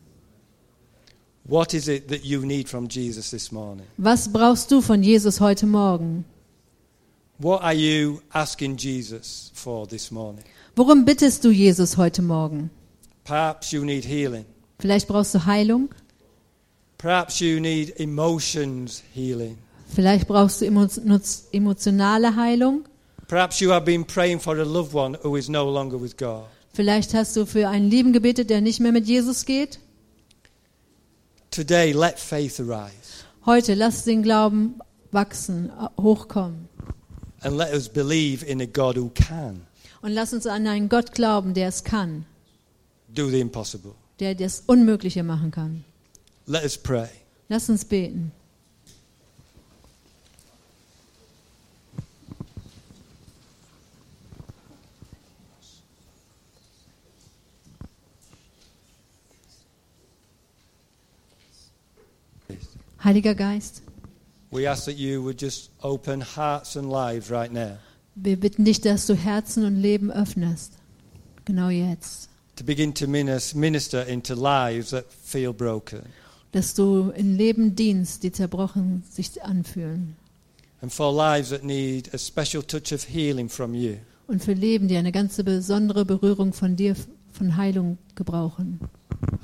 What 1.43 1.73
is 1.73 1.87
it 1.87 2.07
that 2.09 2.23
you 2.23 2.41
need 2.41 2.69
from 2.69 2.87
Jesus 2.89 3.31
this 3.31 3.51
morning? 3.51 3.85
Was 3.97 4.31
brauchst 4.31 4.71
du 4.71 4.81
von 4.81 5.01
Jesus 5.03 5.39
heute 5.39 5.65
Morgen? 5.65 6.25
What 7.39 7.61
are 7.61 7.73
you 7.73 8.21
asking 8.31 8.77
Jesus 8.77 9.51
for 9.53 9.87
this 9.87 10.11
morning? 10.11 10.43
Worum 10.75 11.05
bittest 11.05 11.43
du 11.43 11.49
Jesus 11.51 11.97
heute 11.97 12.21
Morgen? 12.21 12.69
Perhaps 13.23 13.71
you 13.71 13.83
need 13.83 14.05
healing. 14.05 14.45
Vielleicht 14.79 15.07
brauchst 15.07 15.35
du 15.35 15.45
Heilung, 15.45 15.89
Perhaps 16.97 17.39
you 17.39 17.59
need 17.59 17.97
emotions 17.99 19.03
healing. 19.13 19.57
vielleicht 19.93 20.27
brauchst 20.27 20.61
du 20.61 20.65
emo 20.65 20.87
emotionale 21.51 22.35
Heilung, 22.35 22.85
Perhaps 23.27 23.59
you 23.59 23.71
have 23.71 23.85
been 23.85 24.03
praying 24.05 24.39
for 24.39 24.57
a 24.57 24.63
loved 24.63 24.93
one 24.95 25.17
who 25.23 25.35
is 25.37 25.49
no 25.49 25.69
longer 25.69 25.99
with 26.01 26.17
God. 26.17 26.45
vielleicht 26.73 27.13
hast 27.13 27.35
du 27.35 27.45
für 27.45 27.67
einen 27.69 27.89
Lieben 27.89 28.13
gebetet, 28.13 28.49
der 28.49 28.61
nicht 28.61 28.79
mehr 28.79 28.91
mit 28.91 29.05
Jesus 29.07 29.45
geht. 29.45 29.79
Today, 31.51 31.91
let 31.91 32.17
faith 32.19 32.59
arise 32.59 33.25
Heute 33.45 33.73
lass 33.73 34.03
den 34.03 34.21
Glauben 34.23 34.75
wachsen, 35.11 35.71
hochkommen. 35.97 36.67
and 37.41 37.57
let 37.57 37.73
us 37.73 37.87
believe 37.89 38.45
in 38.45 38.61
a 38.61 38.65
God 38.65 38.97
who 38.97 39.09
can 39.09 39.61
Und 40.01 40.11
lass 40.11 40.33
uns 40.33 40.47
an 40.47 40.65
einen 40.67 40.89
Gott 40.89 41.11
glauben, 41.13 41.53
der 41.53 41.67
es 41.67 41.83
kann, 41.83 42.25
do 43.09 43.29
the 43.29 43.39
impossible. 43.39 43.93
der 44.19 44.35
das 44.35 44.63
Unmögliche 44.65 45.23
machen 45.23 45.51
kann. 45.51 45.83
Let 46.45 46.63
us 46.63 46.77
pray. 46.77 47.09
Lass 47.49 47.69
uns 47.69 47.85
beten. 47.85 48.31
Heiliger 63.03 63.35
Geist, 63.35 63.81
We 64.51 64.65
ask 64.67 64.85
that 64.85 64.97
you 64.97 65.21
would 65.23 65.39
just 65.39 65.69
open 65.83 66.21
hearts 66.21 66.75
and 66.75 66.89
lives 66.89 67.29
right 67.29 67.51
now 67.51 67.77
wir 68.21 68.39
bitten 68.39 68.65
dich, 68.65 68.81
dass 68.81 69.05
du 69.07 69.15
Herzen 69.15 69.65
und 69.65 69.75
Leben 69.75 70.11
öffnest. 70.11 70.73
Genau 71.45 71.69
jetzt. 71.69 72.29
to 72.55 72.63
begin 72.65 72.93
to 72.93 73.05
minis- 73.05 73.55
minister 73.55 74.05
into 74.05 74.33
lives 74.35 74.89
that 74.89 75.05
feel 75.23 75.53
broken 75.53 76.01
Dass 76.51 76.73
du 76.73 77.09
in 77.15 77.37
Leben 77.37 77.75
dienst, 77.75 78.23
die 78.23 78.31
zerbrochen 78.31 79.03
sich 79.09 79.41
anfühlen. 79.43 80.15
and 80.81 80.91
for 80.93 81.13
lives 81.13 81.49
that 81.49 81.63
need 81.63 82.13
a 82.13 82.17
special 82.17 82.61
touch 82.63 82.91
of 82.93 83.03
healing 83.07 83.47
from 83.49 83.73
you. 83.73 83.95
Und 84.27 84.43
für 84.43 84.53
Leben, 84.53 84.87
die 84.87 84.97
eine 84.97 85.11
ganze 85.11 85.43
besondere 85.43 86.05
Berührung 86.05 86.53
von 86.53 86.75
dir, 86.75 86.95
von 87.31 87.55
Heilung 87.57 87.97
gebrauchen. 88.15 88.79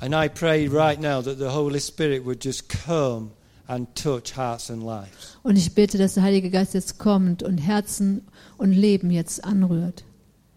And 0.00 0.14
I 0.14 0.28
pray 0.28 0.66
right 0.68 1.00
now 1.00 1.20
that 1.22 1.38
the 1.38 1.48
Holy 1.48 1.80
Spirit 1.80 2.24
would 2.24 2.44
just 2.44 2.68
come 2.68 3.30
and 3.68 3.88
touch 3.94 4.36
hearts 4.36 4.70
and 4.70 4.82
lives. 4.82 5.38
Und 5.42 5.56
ich 5.56 5.74
bete, 5.74 5.98
dass 5.98 6.14
der 6.14 6.22
Heilige 6.22 6.50
Geist 6.50 6.74
jetzt 6.74 6.98
kommt 6.98 7.42
und 7.42 7.58
Herzen 7.58 8.26
und 8.58 8.72
Leben 8.72 9.10
jetzt 9.10 9.44
anrührt. 9.44 10.04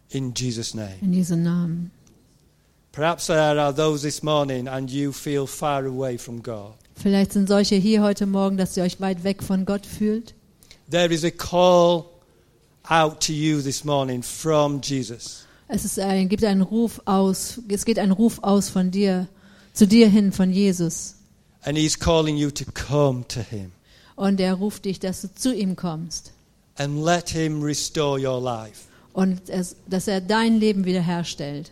In 0.09 0.33
Jesus' 0.33 0.73
name. 0.73 0.95
In 1.01 1.11
diesem 1.11 1.43
Namen. 1.43 1.91
Perhaps 2.91 3.27
there 3.27 3.61
are 3.61 3.73
those 3.73 4.01
this 4.01 4.23
morning 4.23 4.67
and 4.67 4.89
you 4.89 5.11
feel 5.11 5.45
far 5.45 5.85
away 5.85 6.17
from 6.17 6.41
God. 6.41 6.73
Vielleicht 6.95 7.33
sind 7.33 7.47
solche 7.47 7.75
hier 7.75 8.01
heute 8.01 8.25
Morgen, 8.25 8.57
dass 8.57 8.75
ihr 8.75 8.83
euch 8.83 8.99
weit 8.99 9.23
weg 9.23 9.43
von 9.43 9.65
Gott 9.65 9.85
fühlt. 9.85 10.33
There 10.89 11.13
is 11.13 11.23
a 11.23 11.29
call 11.29 12.05
out 12.89 13.21
to 13.25 13.31
you 13.31 13.61
this 13.61 13.85
morning 13.85 14.23
from 14.23 14.81
Jesus. 14.81 15.45
Es 15.67 15.85
ist 15.85 15.99
ein, 15.99 16.27
gibt 16.27 16.43
einen 16.43 16.61
Ruf 16.63 16.99
aus, 17.05 17.61
es 17.69 17.85
geht 17.85 17.99
ein 17.99 18.11
Ruf 18.11 18.39
aus 18.41 18.69
von 18.69 18.89
dir, 18.89 19.27
zu 19.73 19.85
dir 19.87 20.09
hin, 20.09 20.31
von 20.31 20.51
Jesus. 20.51 21.18
And 21.69 21.77
He's 21.77 21.99
calling 21.99 22.35
you 22.35 22.49
to 22.49 22.65
come 22.73 23.23
to 23.27 23.41
Him 23.41 23.71
Und 24.15 24.39
er 24.39 24.55
ruft 24.55 24.85
dich, 24.85 24.99
dass 24.99 25.21
du 25.21 25.27
zu 25.35 25.53
ihm 25.53 25.75
kommst. 25.75 26.31
and 26.77 27.03
let 27.05 27.29
Him 27.29 27.61
restore 27.61 28.19
your 28.19 28.41
life. 28.41 28.87
Und 29.13 29.47
es, 29.49 29.75
dass 29.87 30.07
er 30.07 30.19
dein 30.19 30.57
Leben 30.59 30.83
wiederherstellt. 30.85 31.69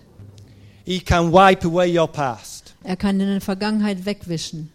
He 0.85 0.99
can 0.99 1.31
wipe 1.33 1.65
away 1.67 1.97
your 1.97 2.07
past 2.07 2.75
Er 2.83 2.95
kann 2.95 3.17
deine 3.17 3.41
Vergangenheit 3.41 4.05
wegwischen 4.05 4.69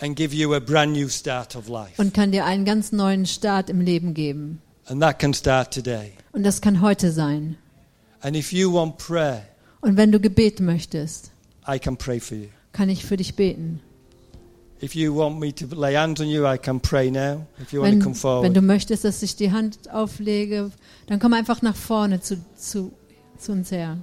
and 0.00 0.16
give 0.16 0.34
you 0.34 0.54
a 0.54 0.60
brand 0.60 0.92
new 0.94 1.10
start 1.10 1.54
of 1.54 1.68
life. 1.68 2.00
und 2.00 2.14
kann 2.14 2.32
dir 2.32 2.46
einen 2.46 2.64
ganz 2.64 2.90
neuen 2.90 3.26
Start 3.26 3.68
im 3.68 3.82
Leben 3.82 4.14
geben. 4.14 4.62
And 4.86 5.02
that 5.02 5.18
can 5.18 5.34
start 5.34 5.74
today. 5.74 6.12
Und 6.32 6.44
das 6.44 6.62
kann 6.62 6.80
heute 6.80 7.12
sein. 7.12 7.58
And 8.22 8.34
if 8.34 8.50
you 8.50 8.72
want 8.72 8.96
prayer, 8.96 9.42
Und 9.82 9.98
wenn 9.98 10.10
du 10.10 10.18
Gebet 10.18 10.60
möchtest, 10.60 11.32
I 11.70 11.78
can 11.78 11.98
pray 11.98 12.18
for 12.18 12.38
you. 12.38 12.48
kann 12.72 12.88
ich 12.88 13.04
für 13.04 13.18
dich 13.18 13.36
beten. 13.36 13.80
Wenn, 18.42 18.54
du 18.54 18.62
möchtest, 18.62 19.04
dass 19.04 19.22
ich 19.22 19.36
die 19.36 19.52
Hand 19.52 19.90
auflege, 19.92 20.70
dann 21.06 21.18
komm 21.18 21.32
einfach 21.32 21.62
nach 21.62 21.76
vorne 21.76 22.20
zu, 22.20 22.38
zu, 22.56 22.92
zu 23.38 23.52
uns 23.52 23.70
her. 23.70 23.98